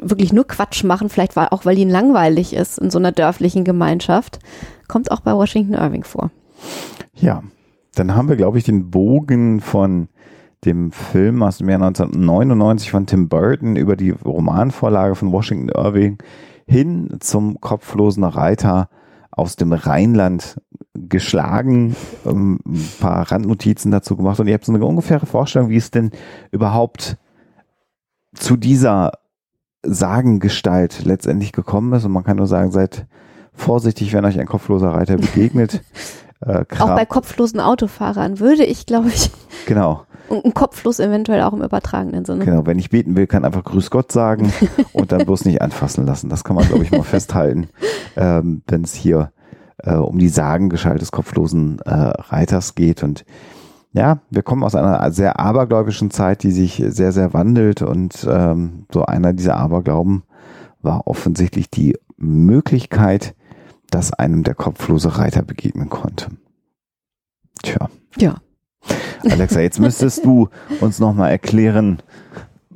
[0.00, 4.40] wirklich nur Quatsch machen, vielleicht auch weil ihnen langweilig ist in so einer dörflichen Gemeinschaft.
[4.88, 6.32] Kommt auch bei Washington Irving vor.
[7.14, 7.44] Ja,
[7.94, 10.08] dann haben wir, glaube ich, den Bogen von
[10.64, 16.18] dem Film aus dem Jahr 1999 von Tim Burton über die Romanvorlage von Washington Irving
[16.66, 18.88] hin zum kopflosen Reiter
[19.30, 20.60] aus dem Rheinland
[20.94, 21.96] geschlagen,
[22.26, 25.90] ähm, ein paar Randnotizen dazu gemacht und ihr habt so eine ungefähre Vorstellung, wie es
[25.90, 26.10] denn
[26.50, 27.16] überhaupt
[28.34, 29.12] zu dieser
[29.82, 33.06] Sagengestalt letztendlich gekommen ist und man kann nur sagen, seid
[33.52, 35.82] vorsichtig, wenn euch ein kopfloser Reiter begegnet.
[36.40, 39.30] Äh, Auch Kram- bei kopflosen Autofahrern würde ich, glaube ich,
[39.66, 42.44] Genau, und und kopflos eventuell auch im übertragenen Sinne.
[42.44, 42.64] genau.
[42.64, 44.52] Wenn ich beten will, kann einfach Grüß Gott sagen
[44.92, 46.28] und dann bloß nicht anfassen lassen.
[46.30, 47.68] Das kann man, glaube ich, mal festhalten,
[48.16, 49.32] ähm, wenn es hier
[49.78, 53.02] äh, um die Sagengestalt des kopflosen äh, Reiters geht.
[53.02, 53.24] Und
[53.92, 57.82] ja, wir kommen aus einer sehr abergläubischen Zeit, die sich sehr, sehr wandelt.
[57.82, 60.22] Und ähm, so einer dieser Aberglauben
[60.80, 63.34] war offensichtlich die Möglichkeit,
[63.90, 66.28] dass einem der kopflose Reiter begegnen konnte.
[67.62, 67.90] Tja.
[68.18, 68.36] Ja.
[69.28, 70.48] Alexa, jetzt müsstest du
[70.80, 72.02] uns nochmal erklären,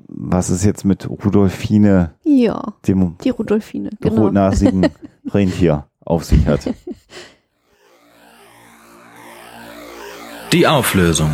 [0.08, 3.90] was es jetzt mit Rudolfine, Ja, dem die Rudolfine.
[4.00, 4.22] Genau.
[4.22, 4.88] rotnasigen
[5.32, 6.72] Rentier, auf sich hat.
[10.52, 11.30] Die Auflösung.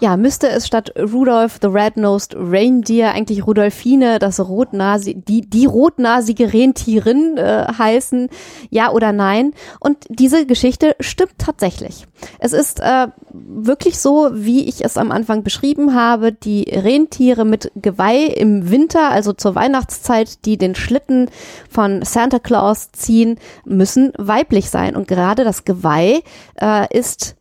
[0.00, 6.52] Ja, müsste es statt Rudolph the Red-Nosed Reindeer eigentlich Rudolfine, das Rotnasi, die, die rotnasige
[6.52, 8.28] Rentierin äh, heißen?
[8.70, 9.54] Ja oder nein?
[9.80, 12.06] Und diese Geschichte stimmt tatsächlich.
[12.38, 17.72] Es ist äh, wirklich so, wie ich es am Anfang beschrieben habe, die Rentiere mit
[17.74, 21.28] Geweih im Winter, also zur Weihnachtszeit, die den Schlitten
[21.68, 24.94] von Santa Claus ziehen, müssen weiblich sein.
[24.94, 26.22] Und gerade das Geweih
[26.60, 27.34] äh, ist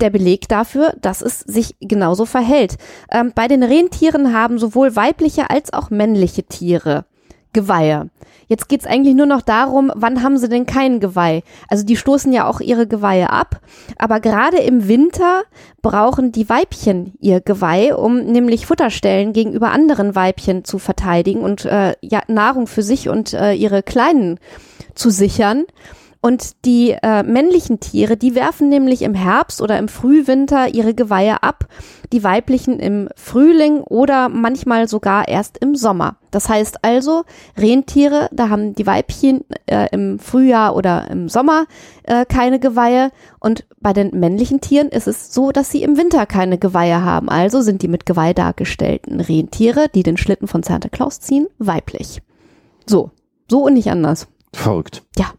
[0.00, 2.76] der Beleg dafür, dass es sich genauso verhält.
[3.10, 7.04] Ähm, bei den Rentieren haben sowohl weibliche als auch männliche Tiere
[7.52, 8.10] Geweihe.
[8.46, 11.42] Jetzt geht's eigentlich nur noch darum, wann haben sie denn kein Geweih?
[11.68, 13.60] Also die stoßen ja auch ihre Geweihe ab,
[13.96, 15.42] aber gerade im Winter
[15.82, 21.94] brauchen die Weibchen ihr Geweih, um nämlich Futterstellen gegenüber anderen Weibchen zu verteidigen und äh,
[22.00, 24.38] ja, Nahrung für sich und äh, ihre Kleinen
[24.94, 25.64] zu sichern.
[26.22, 31.42] Und die äh, männlichen Tiere, die werfen nämlich im Herbst oder im Frühwinter ihre Geweihe
[31.42, 31.66] ab,
[32.12, 36.16] die weiblichen im Frühling oder manchmal sogar erst im Sommer.
[36.30, 37.24] Das heißt also,
[37.56, 41.64] Rentiere, da haben die Weibchen äh, im Frühjahr oder im Sommer
[42.02, 46.26] äh, keine Geweihe und bei den männlichen Tieren ist es so, dass sie im Winter
[46.26, 47.30] keine Geweihe haben.
[47.30, 52.20] Also sind die mit Geweih dargestellten Rentiere, die den Schlitten von Santa Claus ziehen, weiblich.
[52.86, 53.10] So,
[53.48, 54.28] so und nicht anders.
[54.52, 55.02] Verrückt.
[55.16, 55.32] Ja.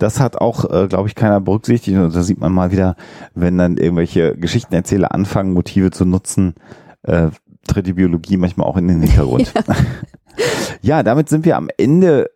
[0.00, 1.96] Das hat auch, äh, glaube ich, keiner berücksichtigt.
[1.96, 2.96] Und da sieht man mal wieder,
[3.34, 6.54] wenn dann irgendwelche Geschichtenerzähler anfangen, Motive zu nutzen,
[7.02, 7.28] äh,
[7.68, 9.52] tritt die Biologie manchmal auch in den Hintergrund.
[10.82, 11.02] ja.
[11.02, 12.30] damit sind wir am Ende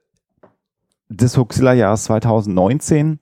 [1.08, 3.18] des Huxilla-Jahres 2019.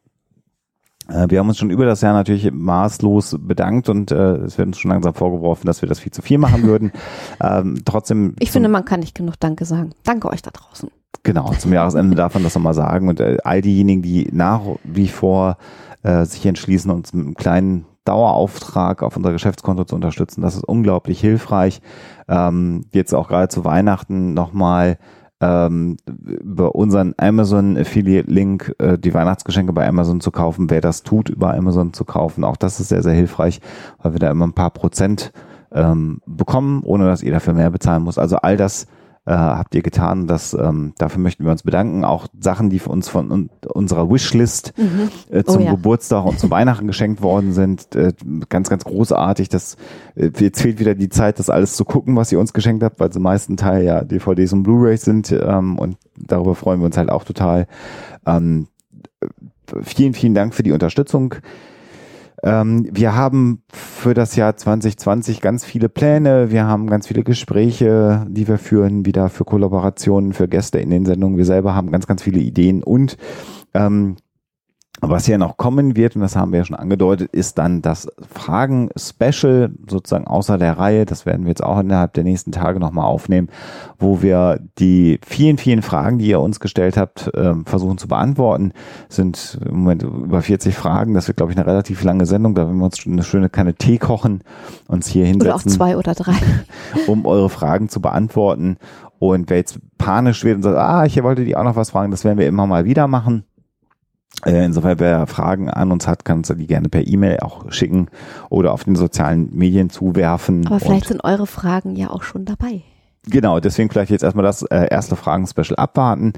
[1.08, 4.66] Äh, Wir haben uns schon über das Jahr natürlich maßlos bedankt und äh, es wird
[4.66, 6.90] uns schon langsam vorgeworfen, dass wir das viel zu viel machen würden.
[7.40, 8.34] ähm, trotzdem.
[8.40, 9.90] Ich finde, man kann nicht genug Danke sagen.
[10.02, 10.90] Danke euch da draußen.
[11.22, 13.08] Genau, zum Jahresende darf man das nochmal sagen.
[13.08, 15.56] Und äh, all diejenigen, die nach wie vor
[16.02, 20.64] äh, sich entschließen, uns mit einem kleinen Dauerauftrag auf unser Geschäftskonto zu unterstützen, das ist
[20.64, 21.80] unglaublich hilfreich.
[22.28, 24.98] Ähm, jetzt auch gerade zu Weihnachten nochmal
[25.40, 30.70] ähm, über unseren Amazon Affiliate Link äh, die Weihnachtsgeschenke bei Amazon zu kaufen.
[30.70, 33.60] Wer das tut, über Amazon zu kaufen, auch das ist sehr, sehr hilfreich,
[34.02, 35.32] weil wir da immer ein paar Prozent
[35.72, 38.18] ähm, bekommen, ohne dass ihr dafür mehr bezahlen muss.
[38.18, 38.86] Also all das
[39.24, 40.26] äh, habt ihr getan.
[40.26, 42.04] Das, ähm, dafür möchten wir uns bedanken.
[42.04, 44.74] Auch Sachen, die für uns von un unserer Wishlist
[45.30, 45.70] äh, zum Oh ja.
[45.72, 47.94] Geburtstag und zu Weihnachten geschenkt worden sind.
[47.94, 48.14] Äh,
[48.48, 49.48] ganz, ganz großartig.
[49.48, 49.76] Das,
[50.16, 52.98] äh, jetzt fehlt wieder die Zeit, das alles zu gucken, was ihr uns geschenkt habt,
[52.98, 55.30] weil zum meisten Teil ja DVDs und Blu-rays sind.
[55.30, 57.68] Ähm, und darüber freuen wir uns halt auch total.
[58.26, 58.66] Ähm,
[59.82, 61.36] vielen, vielen Dank für die Unterstützung.
[62.42, 63.61] Ähm, wir haben
[64.02, 66.50] für das Jahr 2020 ganz viele Pläne.
[66.50, 71.06] Wir haben ganz viele Gespräche, die wir führen, wieder für Kollaborationen, für Gäste in den
[71.06, 71.38] Sendungen.
[71.38, 73.16] Wir selber haben ganz, ganz viele Ideen und
[73.74, 74.16] ähm,
[75.04, 78.08] was ja noch kommen wird, und das haben wir ja schon angedeutet, ist dann das
[78.32, 81.04] Fragen-Special, sozusagen außer der Reihe.
[81.06, 83.48] Das werden wir jetzt auch innerhalb der nächsten Tage nochmal aufnehmen,
[83.98, 88.72] wo wir die vielen, vielen Fragen, die ihr uns gestellt habt, ähm, versuchen zu beantworten.
[89.08, 91.14] Das sind im Moment über 40 Fragen.
[91.14, 92.54] Das wird, glaube ich, eine relativ lange Sendung.
[92.54, 94.44] Da werden wir uns eine schöne Kanne Tee kochen,
[94.86, 95.48] uns hier hinsetzen.
[95.48, 96.34] Oder auch zwei oder drei.
[97.08, 98.76] Um eure Fragen zu beantworten.
[99.18, 102.10] Und wer jetzt panisch wird und sagt, ah, ich wollte die auch noch was fragen,
[102.10, 103.44] das werden wir immer mal wieder machen.
[104.44, 108.08] Äh, insofern, wer Fragen an uns hat, kann uns die gerne per E-Mail auch schicken
[108.50, 110.66] oder auf den sozialen Medien zuwerfen.
[110.66, 112.82] Aber vielleicht sind eure Fragen ja auch schon dabei.
[113.24, 116.32] Genau, deswegen vielleicht jetzt erstmal das äh, erste Fragen-Special abwarten,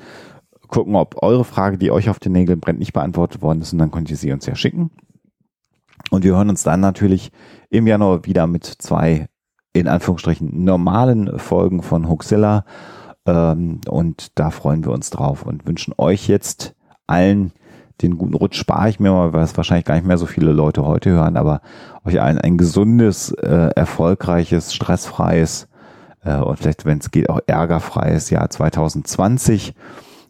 [0.68, 3.78] gucken, ob eure Frage, die euch auf den Nägeln brennt, nicht beantwortet worden ist und
[3.78, 4.90] dann könnt ihr sie uns ja schicken.
[6.10, 7.30] Und wir hören uns dann natürlich
[7.70, 9.28] im Januar wieder mit zwei,
[9.72, 12.64] in Anführungsstrichen, normalen Folgen von Hoaxilla.
[13.26, 16.74] Ähm, und da freuen wir uns drauf und wünschen euch jetzt
[17.06, 17.52] allen
[18.02, 20.52] den guten Rutsch spare ich mir mal, weil es wahrscheinlich gar nicht mehr so viele
[20.52, 21.60] Leute heute hören, aber
[22.04, 25.68] euch allen ein gesundes, äh, erfolgreiches, stressfreies
[26.24, 29.74] äh, und vielleicht, wenn es geht, auch ärgerfreies Jahr 2020.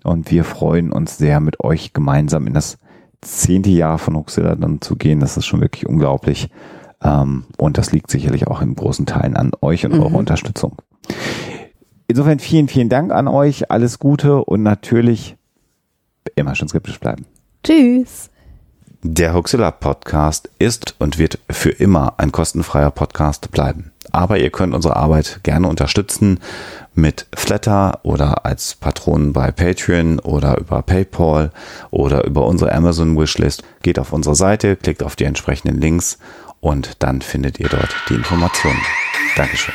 [0.02, 2.78] Und wir freuen uns sehr, mit euch gemeinsam in das
[3.22, 5.20] zehnte Jahr von Huxilla dann zu gehen.
[5.20, 6.50] Das ist schon wirklich unglaublich.
[7.02, 10.00] Ähm, und das liegt sicherlich auch in großen Teilen an euch und mhm.
[10.00, 10.76] eurer Unterstützung.
[12.06, 13.70] Insofern vielen, vielen Dank an euch.
[13.70, 15.36] Alles Gute und natürlich
[16.36, 17.24] immer schon skeptisch bleiben.
[17.64, 18.28] Tschüss.
[19.02, 23.90] Der Hoaxilla Podcast ist und wird für immer ein kostenfreier Podcast bleiben.
[24.12, 26.40] Aber ihr könnt unsere Arbeit gerne unterstützen
[26.94, 31.52] mit Flatter oder als Patronen bei Patreon oder über PayPal
[31.90, 33.62] oder über unsere Amazon Wishlist.
[33.82, 36.18] Geht auf unsere Seite, klickt auf die entsprechenden Links
[36.60, 38.80] und dann findet ihr dort die Informationen.
[39.36, 39.74] Dankeschön.